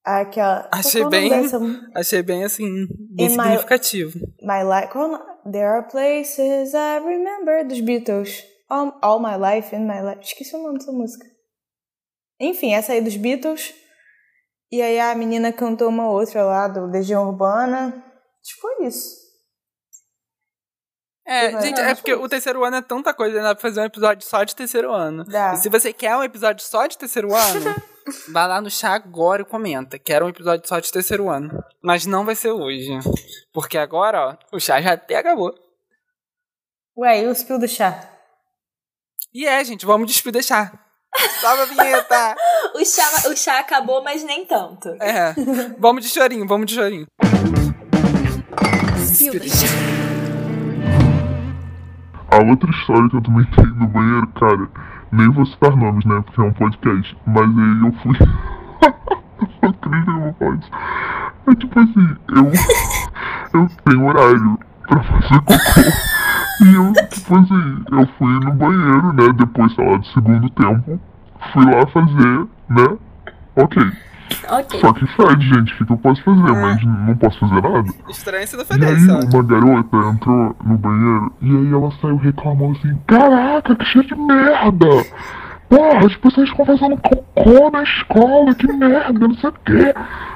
Aquela. 0.06 0.70
Achei 0.72 1.04
é 1.04 1.10
bem- 1.10 1.30
dessa? 1.30 1.60
Achei 1.94 2.22
bem 2.24 2.44
assim, 2.46 2.88
bem 3.16 3.28
In 3.28 3.30
my- 3.32 3.44
significativo. 3.44 4.20
My 4.42 4.64
Life. 4.64 4.92
Qual 4.92 5.10
o 5.10 5.12
nome? 5.12 5.24
There 5.52 5.66
are 5.66 5.88
places 5.90 6.74
I 6.74 7.00
remember 7.00 7.68
dos 7.68 7.82
Beatles. 7.82 8.44
All, 8.70 8.98
All 9.02 9.20
My 9.20 9.36
Life 9.38 9.76
in 9.76 9.86
My 9.86 10.02
Life. 10.02 10.22
Esqueci 10.22 10.56
o 10.56 10.64
nome 10.64 10.78
dessa 10.78 10.92
música. 10.92 11.26
Enfim, 12.40 12.74
essa 12.74 12.94
aí 12.94 13.02
dos 13.02 13.16
Beatles. 13.18 13.74
E 14.72 14.82
aí 14.82 15.00
a 15.00 15.16
menina 15.16 15.52
cantou 15.54 15.88
uma 15.90 16.10
outra 16.10 16.44
lá 16.44 16.68
do 16.68 16.86
Legião 16.86 17.28
Urbana. 17.28 18.04
Foi 18.62 18.86
isso. 18.86 19.16
É, 21.26 21.62
gente, 21.62 21.80
é 21.80 21.94
porque 21.94 22.16
que- 22.16 22.22
o 22.22 22.30
terceiro 22.30 22.64
ano 22.64 22.78
é 22.78 22.82
tanta 22.82 23.14
coisa, 23.14 23.42
dá 23.42 23.54
pra 23.54 23.62
fazer 23.62 23.82
um 23.82 23.86
episódio 23.86 24.26
só 24.26 24.44
de 24.46 24.56
terceiro 24.56 24.94
ano. 24.94 25.26
Dá. 25.26 25.54
E 25.54 25.58
se 25.58 25.68
você 25.68 25.92
quer 25.92 26.16
um 26.16 26.24
episódio 26.24 26.64
só 26.66 26.88
de 26.88 26.98
terceiro 26.98 27.36
ano, 27.36 27.60
vai 28.32 28.48
lá 28.48 28.62
no 28.62 28.70
chá 28.70 28.94
agora 28.94 29.42
e 29.42 29.46
comenta. 29.46 30.00
Quero 30.00 30.26
um 30.26 30.30
episódio 30.30 30.66
só 30.68 30.80
de 30.80 30.90
terceiro 30.92 31.30
ano. 31.30 31.62
Mas 31.84 32.06
não 32.06 32.24
vai 32.24 32.34
ser 32.36 32.52
hoje. 32.52 32.88
Porque 33.52 33.78
agora, 33.78 34.38
ó, 34.52 34.56
o 34.56 34.60
chá 34.60 34.80
já 34.82 34.94
até 34.94 35.16
acabou. 35.18 35.54
Ué, 36.98 37.24
e 37.24 37.28
o 37.28 37.36
spill 37.36 37.60
do 37.60 37.68
chá? 37.68 38.10
E 39.34 39.46
é, 39.46 39.62
gente, 39.66 39.86
vamos 39.86 40.08
despedir 40.08 40.42
chá. 40.44 40.72
Salve 41.42 41.62
a 41.62 41.66
vinheta! 41.66 42.36
O 42.76 42.86
chá, 42.86 43.30
o 43.30 43.36
chá 43.36 43.60
acabou, 43.60 44.04
mas 44.04 44.24
nem 44.24 44.46
tanto. 44.46 44.90
É, 45.02 45.34
vamos 45.80 46.04
de 46.04 46.10
chorinho, 46.10 46.48
vamos 46.48 46.68
de 46.68 46.76
chorinho. 46.76 47.08
A 52.30 52.38
outra 52.44 52.70
história 52.70 53.10
que 53.10 53.16
eu 53.16 53.22
também 53.22 53.46
tenho 53.56 53.76
no 53.76 53.88
banheiro, 53.88 54.28
cara, 54.40 54.70
nem 55.12 55.30
vou 55.32 55.46
citar 55.46 55.76
nomes, 55.76 56.06
né? 56.06 56.22
Porque 56.26 56.42
é 56.42 56.44
um 56.44 56.54
podcast. 56.54 57.18
Mas 57.26 57.46
aí 57.46 57.82
eu 57.84 57.92
fui. 58.04 58.18
eu 59.62 59.70
acredito 59.70 60.06
que 60.06 60.12
eu 60.12 60.20
vou 60.20 60.34
falar 60.34 60.56
isso. 60.56 60.72
É 61.48 61.56
tipo 61.56 61.80
assim, 61.80 62.18
eu. 62.36 62.52
eu 63.62 63.68
tenho 63.86 64.06
horário 64.06 64.60
pra 64.88 65.04
fazer 65.04 65.40
cocô. 65.42 66.17
E 66.62 66.74
eu, 66.74 66.94
tipo 67.10 67.36
assim, 67.36 67.84
eu 67.92 68.08
fui 68.18 68.40
no 68.40 68.54
banheiro, 68.54 69.14
né? 69.14 69.34
Depois, 69.34 69.74
sei 69.76 69.90
lá, 69.90 69.98
do 69.98 70.06
segundo 70.08 70.50
tempo. 70.50 71.00
Fui 71.54 71.66
lá 71.66 71.86
fazer, 71.88 72.48
né? 72.70 72.98
Ok. 73.56 73.92
Ok. 74.50 74.80
Só 74.80 74.94
que 74.94 75.06
fede, 75.08 75.48
gente. 75.48 75.74
O 75.74 75.78
que 75.78 75.86
que 75.86 75.94
eu 75.94 75.98
posso 75.98 76.24
fazer? 76.24 76.52
Mas 76.52 76.84
não 76.84 77.16
posso 77.16 77.40
fazer 77.40 77.62
nada. 77.62 77.90
Estranho 78.10 78.48
se 78.48 78.58
não 78.58 78.64
E 78.64 78.86
aí 78.86 79.26
uma 79.34 79.44
garota 79.44 79.98
entrou 79.98 80.56
no 80.64 80.78
banheiro 80.78 81.34
e 81.42 81.56
aí 81.56 81.74
ela 81.74 81.92
saiu 82.02 82.18
reclamando 82.18 82.78
assim, 82.78 82.98
caraca, 83.08 83.76
que 83.76 83.86
cheiro 83.86 84.08
de 84.08 84.16
merda! 84.16 84.88
Porra, 85.70 86.06
as 86.06 86.16
pessoas 86.16 86.50
estão 86.50 86.66
fazendo 86.66 86.98
cocô 86.98 87.70
na 87.72 87.84
escola, 87.84 88.56
que 88.56 88.72
merda, 88.72 89.28
não 89.28 89.36
sei 89.36 89.50
o 89.50 89.54
quê. 89.66 89.94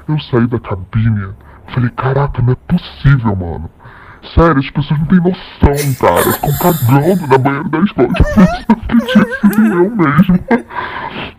Eu 0.08 0.20
saí 0.20 0.46
da 0.48 0.60
cabine, 0.60 1.30
falei, 1.74 1.90
caraca, 1.92 2.42
não 2.42 2.52
é 2.52 2.56
possível, 2.68 3.36
mano. 3.36 3.70
Sério, 4.34 4.60
as 4.60 4.70
pessoas 4.70 5.00
não 5.00 5.08
têm 5.08 5.20
noção, 5.20 5.94
cara. 6.00 6.34
Ficam 6.34 6.54
cagando 6.60 7.28
na 7.28 7.38
banheira 7.38 7.70
da 7.70 7.80
escola. 7.80 8.08
Tipo, 8.62 8.76
que 8.88 8.98
tinha 9.08 9.26
sido 9.26 9.74
eu 9.74 9.90
mesmo. 9.92 10.40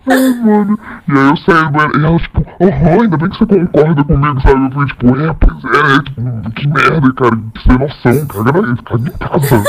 Ai, 0.06 0.28
mano. 0.40 0.78
E 1.08 1.12
aí 1.12 1.28
eu 1.28 1.36
saí 1.38 1.64
do 1.64 1.70
banheiro 1.70 2.00
e 2.00 2.04
ela, 2.04 2.18
tipo, 2.18 2.40
aham, 2.60 3.02
ainda 3.02 3.16
bem 3.16 3.30
que 3.30 3.38
você 3.38 3.46
concorda 3.46 4.04
comigo, 4.04 4.40
sabe? 4.42 4.66
Eu 4.66 4.70
falei, 4.72 4.88
tipo, 4.88 5.20
é, 5.20 5.34
pois 5.40 5.64
é, 5.64 5.82
né? 5.82 6.02
Tipo, 6.04 6.50
que 6.50 6.66
merda, 6.68 7.14
cara. 7.14 7.38
Sem 7.62 7.78
noção, 7.78 8.26
caga, 8.26 8.62
na, 8.62 8.76
caga 8.82 9.08
em 9.08 9.18
casa. 9.18 9.64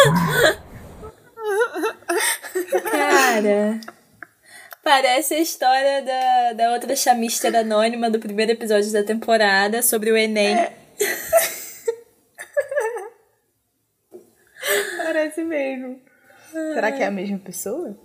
Cara. 2.92 3.80
Parece 4.84 5.36
a 5.36 5.40
história 5.40 6.02
da, 6.02 6.54
da 6.54 6.72
outra 6.74 6.94
chamister 6.94 7.56
anônima 7.56 8.10
do 8.10 8.20
primeiro 8.20 8.52
episódio 8.52 8.92
da 8.92 9.02
temporada 9.02 9.82
sobre 9.82 10.12
o 10.12 10.18
Enem. 10.18 10.58
Parece 14.98 15.44
mesmo. 15.44 16.02
Será 16.52 16.92
que 16.92 17.02
é 17.02 17.08
a 17.08 17.12
mesma 17.12 17.40
pessoa? 17.40 17.98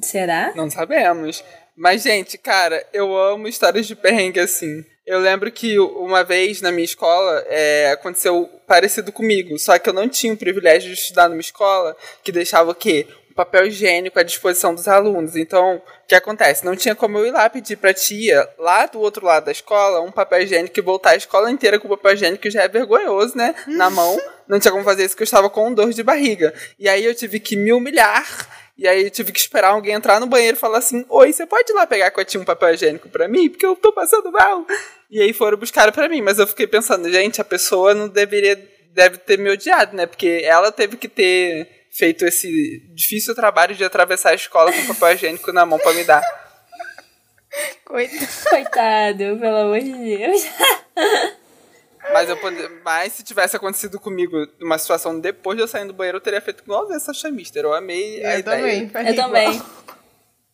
Será? 0.00 0.52
Não 0.54 0.70
sabemos. 0.70 1.42
Mas, 1.76 2.02
gente, 2.02 2.36
cara, 2.36 2.84
eu 2.92 3.16
amo 3.16 3.48
histórias 3.48 3.86
de 3.86 3.96
perrengue 3.96 4.40
assim. 4.40 4.84
Eu 5.06 5.18
lembro 5.18 5.50
que 5.50 5.78
uma 5.78 6.22
vez 6.22 6.60
na 6.60 6.70
minha 6.70 6.84
escola 6.84 7.44
é, 7.48 7.90
aconteceu 7.90 8.48
parecido 8.66 9.10
comigo, 9.10 9.58
só 9.58 9.78
que 9.78 9.88
eu 9.88 9.92
não 9.92 10.08
tinha 10.08 10.32
o 10.32 10.36
privilégio 10.36 10.92
de 10.92 10.98
estudar 10.98 11.28
numa 11.28 11.40
escola 11.40 11.96
que 12.22 12.30
deixava 12.30 12.70
o 12.70 12.74
quê? 12.74 13.06
Um 13.30 13.34
papel 13.34 13.66
higiênico 13.66 14.18
à 14.18 14.22
disposição 14.22 14.74
dos 14.74 14.86
alunos. 14.86 15.34
Então, 15.34 15.76
o 15.76 16.06
que 16.06 16.14
acontece? 16.14 16.64
Não 16.64 16.76
tinha 16.76 16.94
como 16.94 17.18
eu 17.18 17.26
ir 17.26 17.32
lá 17.32 17.48
pedir 17.50 17.76
pra 17.76 17.92
tia, 17.92 18.48
lá 18.58 18.86
do 18.86 19.00
outro 19.00 19.26
lado 19.26 19.46
da 19.46 19.52
escola, 19.52 20.00
um 20.00 20.12
papel 20.12 20.42
higiênico 20.42 20.78
e 20.78 20.82
voltar 20.82 21.10
a 21.10 21.16
escola 21.16 21.50
inteira 21.50 21.80
com 21.80 21.88
o 21.88 21.96
papel 21.96 22.12
higiênico, 22.12 22.42
que 22.42 22.50
já 22.50 22.62
é 22.62 22.68
vergonhoso, 22.68 23.36
né? 23.36 23.54
Na 23.66 23.88
mão. 23.90 24.16
Não 24.48 24.58
tinha 24.58 24.72
como 24.72 24.84
fazer 24.84 25.04
isso, 25.04 25.14
porque 25.14 25.22
eu 25.22 25.24
estava 25.24 25.48
com 25.48 25.72
dor 25.72 25.92
de 25.92 26.02
barriga. 26.02 26.52
E 26.78 26.88
aí 26.88 27.04
eu 27.04 27.14
tive 27.14 27.40
que 27.40 27.56
me 27.56 27.72
humilhar 27.72 28.26
e 28.76 28.88
aí 28.88 29.04
eu 29.04 29.10
tive 29.10 29.32
que 29.32 29.38
esperar 29.38 29.68
alguém 29.68 29.94
entrar 29.94 30.18
no 30.18 30.26
banheiro 30.26 30.56
e 30.56 30.60
falar 30.60 30.78
assim: 30.78 31.04
Oi, 31.08 31.32
você 31.32 31.46
pode 31.46 31.70
ir 31.70 31.74
lá 31.74 31.86
pegar 31.86 32.10
com 32.10 32.20
a 32.20 32.24
tia 32.24 32.40
um 32.40 32.44
papel 32.44 32.74
higiênico 32.74 33.08
pra 33.08 33.28
mim? 33.28 33.48
Porque 33.48 33.66
eu 33.66 33.76
tô 33.76 33.92
passando 33.92 34.32
mal. 34.32 34.66
E 35.10 35.20
aí 35.20 35.32
foram 35.32 35.58
buscar 35.58 35.92
pra 35.92 36.08
mim, 36.08 36.22
mas 36.22 36.38
eu 36.38 36.46
fiquei 36.46 36.66
pensando, 36.66 37.10
gente, 37.10 37.40
a 37.40 37.44
pessoa 37.44 37.94
não 37.94 38.08
deveria. 38.08 38.56
deve 38.92 39.18
ter 39.18 39.38
me 39.38 39.50
odiado, 39.50 39.94
né? 39.94 40.06
Porque 40.06 40.42
ela 40.44 40.72
teve 40.72 40.96
que 40.96 41.08
ter 41.08 41.86
feito 41.92 42.24
esse 42.24 42.82
difícil 42.94 43.34
trabalho 43.34 43.74
de 43.74 43.84
atravessar 43.84 44.30
a 44.30 44.34
escola 44.34 44.72
com 44.72 44.94
papel 44.94 45.14
higiênico 45.14 45.52
na 45.52 45.66
mão 45.66 45.78
pra 45.78 45.92
me 45.92 46.04
dar. 46.04 46.22
Coitado. 47.84 48.26
Coitado, 48.48 49.38
pelo 49.38 49.56
amor 49.56 49.80
de 49.80 49.92
Deus. 49.92 50.46
Mas, 52.12 52.28
eu 52.28 52.36
pode... 52.36 52.68
mas 52.84 53.12
se 53.12 53.22
tivesse 53.22 53.56
acontecido 53.56 53.98
comigo 54.00 54.36
uma 54.60 54.78
situação 54.78 55.18
depois 55.18 55.56
de 55.56 55.62
eu 55.62 55.68
sair 55.68 55.86
do 55.86 55.92
banheiro, 55.92 56.18
eu 56.18 56.22
teria 56.22 56.40
feito 56.40 56.62
igual 56.62 56.90
essa 56.92 57.12
chamister. 57.12 57.64
Eu 57.64 57.72
amei 57.72 58.24
a 58.24 58.34
Eu 58.34 58.38
ideia. 58.40 58.42
também. 58.58 58.88
faria 58.88 59.10
Eu 59.10 59.16
também. 59.16 59.52
igual. 59.54 59.70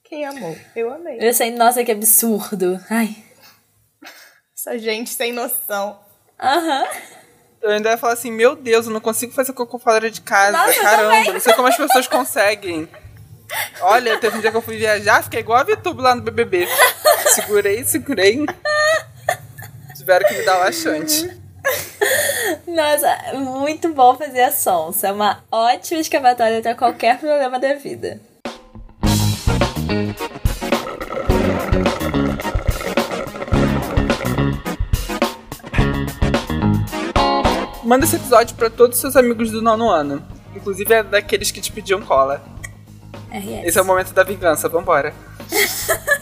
Quem 0.04 0.24
amou? 0.24 0.56
Eu 0.74 0.92
amei. 0.92 1.18
Eu 1.20 1.34
sei, 1.34 1.50
nossa, 1.50 1.84
que 1.84 1.92
absurdo. 1.92 2.80
Ai. 2.88 3.14
Essa 4.56 4.78
gente 4.78 5.10
sem 5.10 5.32
noção. 5.32 6.00
Aham. 6.40 6.86
Eu 7.60 7.70
ainda 7.70 7.90
ia 7.90 7.98
falar 7.98 8.12
assim, 8.12 8.30
meu 8.30 8.54
Deus, 8.54 8.86
eu 8.86 8.92
não 8.92 9.00
consigo 9.00 9.32
fazer 9.32 9.52
cocô 9.52 9.78
fora 9.78 10.10
de 10.10 10.20
casa. 10.20 10.56
Nossa, 10.56 10.78
eu 10.78 10.82
Caramba, 10.82 11.32
não 11.32 11.40
sei 11.40 11.52
como 11.54 11.66
as 11.68 11.76
pessoas 11.76 12.06
conseguem. 12.06 12.88
Olha, 13.80 14.18
teve 14.18 14.36
um 14.36 14.40
dia 14.40 14.50
que 14.50 14.56
eu 14.56 14.62
fui 14.62 14.76
viajar, 14.76 15.22
fiquei 15.24 15.40
igual 15.40 15.58
a 15.58 15.64
VTube 15.64 16.00
lá 16.00 16.14
no 16.14 16.22
BBB. 16.22 16.68
Segurei, 17.34 17.82
segurei. 17.84 18.46
Tiveram 19.96 20.28
que 20.28 20.34
me 20.34 20.44
dar 20.44 20.58
laxante. 20.58 21.36
Nossa, 22.66 23.34
muito 23.34 23.92
bom 23.92 24.16
fazer 24.16 24.42
a 24.42 24.52
sonsa. 24.52 25.08
É 25.08 25.12
uma 25.12 25.42
ótima 25.50 26.00
escavatória 26.00 26.60
pra 26.62 26.74
qualquer 26.74 27.18
problema 27.18 27.58
da 27.58 27.74
vida. 27.74 28.20
Manda 37.84 38.04
esse 38.04 38.16
episódio 38.16 38.54
pra 38.54 38.68
todos 38.68 38.96
os 38.96 39.00
seus 39.00 39.16
amigos 39.16 39.50
do 39.50 39.62
nono 39.62 39.88
ano. 39.88 40.22
Inclusive 40.54 40.92
é 40.92 41.02
daqueles 41.02 41.50
que 41.50 41.60
te 41.60 41.72
pediam 41.72 42.02
cola. 42.02 42.42
Esse 43.64 43.78
é 43.78 43.82
o 43.82 43.84
momento 43.84 44.12
da 44.12 44.22
vingança, 44.22 44.68
vambora. 44.68 45.14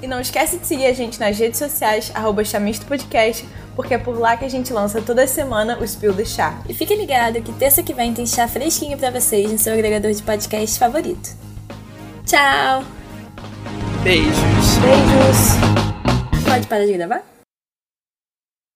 E 0.00 0.06
não 0.06 0.20
esquece 0.20 0.58
de 0.58 0.66
seguir 0.66 0.86
a 0.86 0.92
gente 0.92 1.18
nas 1.18 1.36
redes 1.36 1.58
sociais, 1.58 2.12
arroba 2.14 2.42
Podcast, 2.86 3.44
porque 3.78 3.94
é 3.94 3.98
por 3.98 4.18
lá 4.18 4.36
que 4.36 4.44
a 4.44 4.48
gente 4.48 4.72
lança 4.72 5.00
toda 5.00 5.24
semana 5.24 5.78
o 5.78 5.86
Spill 5.86 6.12
do 6.12 6.26
Chá. 6.26 6.60
E 6.68 6.74
fique 6.74 6.96
ligado 6.96 7.40
que 7.40 7.52
terça 7.52 7.80
que 7.80 7.94
vem 7.94 8.12
tem 8.12 8.26
chá 8.26 8.48
fresquinho 8.48 8.98
pra 8.98 9.08
vocês 9.08 9.52
no 9.52 9.56
seu 9.56 9.72
agregador 9.72 10.10
de 10.10 10.20
podcast 10.20 10.76
favorito. 10.76 11.30
Tchau! 12.26 12.82
Beijos. 14.02 14.34
Beijos! 14.82 16.44
Pode 16.44 16.66
parar 16.66 16.86
de 16.86 16.92
gravar? 16.92 17.37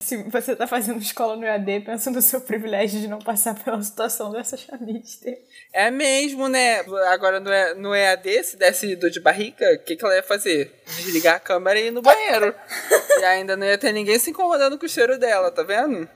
Se 0.02 0.16
você 0.24 0.56
tá 0.56 0.66
fazendo 0.66 1.00
escola 1.00 1.36
no 1.36 1.44
EAD, 1.44 1.80
pensa 1.80 2.10
no 2.10 2.20
seu 2.20 2.40
privilégio 2.40 3.00
de 3.00 3.06
não 3.08 3.18
passar 3.20 3.54
pela 3.62 3.80
situação 3.82 4.32
dessa 4.32 4.56
chamister. 4.56 5.38
É 5.72 5.90
mesmo, 5.90 6.48
né? 6.48 6.80
Agora 7.08 7.38
no, 7.74 7.94
EAD, 7.94 8.42
se 8.44 8.56
desse 8.56 8.96
dor 8.96 9.10
de 9.10 9.20
barriga, 9.20 9.64
o 9.74 9.78
que, 9.84 9.96
que 9.96 10.04
ela 10.04 10.16
ia 10.16 10.22
fazer? 10.22 10.82
Desligar 10.96 11.36
a 11.36 11.40
câmera 11.40 11.78
e 11.78 11.86
ir 11.86 11.90
no 11.92 12.02
banheiro. 12.02 12.54
e 13.20 13.24
ainda 13.24 13.56
não 13.56 13.66
ia 13.66 13.78
ter 13.78 13.92
ninguém 13.92 14.18
se 14.18 14.30
incomodando 14.30 14.78
com 14.78 14.86
o 14.86 14.88
cheiro 14.88 15.18
dela, 15.18 15.50
tá 15.50 15.62
vendo? 15.62 16.08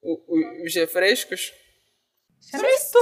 O- 0.00 0.22
o- 0.28 0.64
os 0.64 0.74
refrescos. 0.74 1.52
Chamisto! 2.50 2.98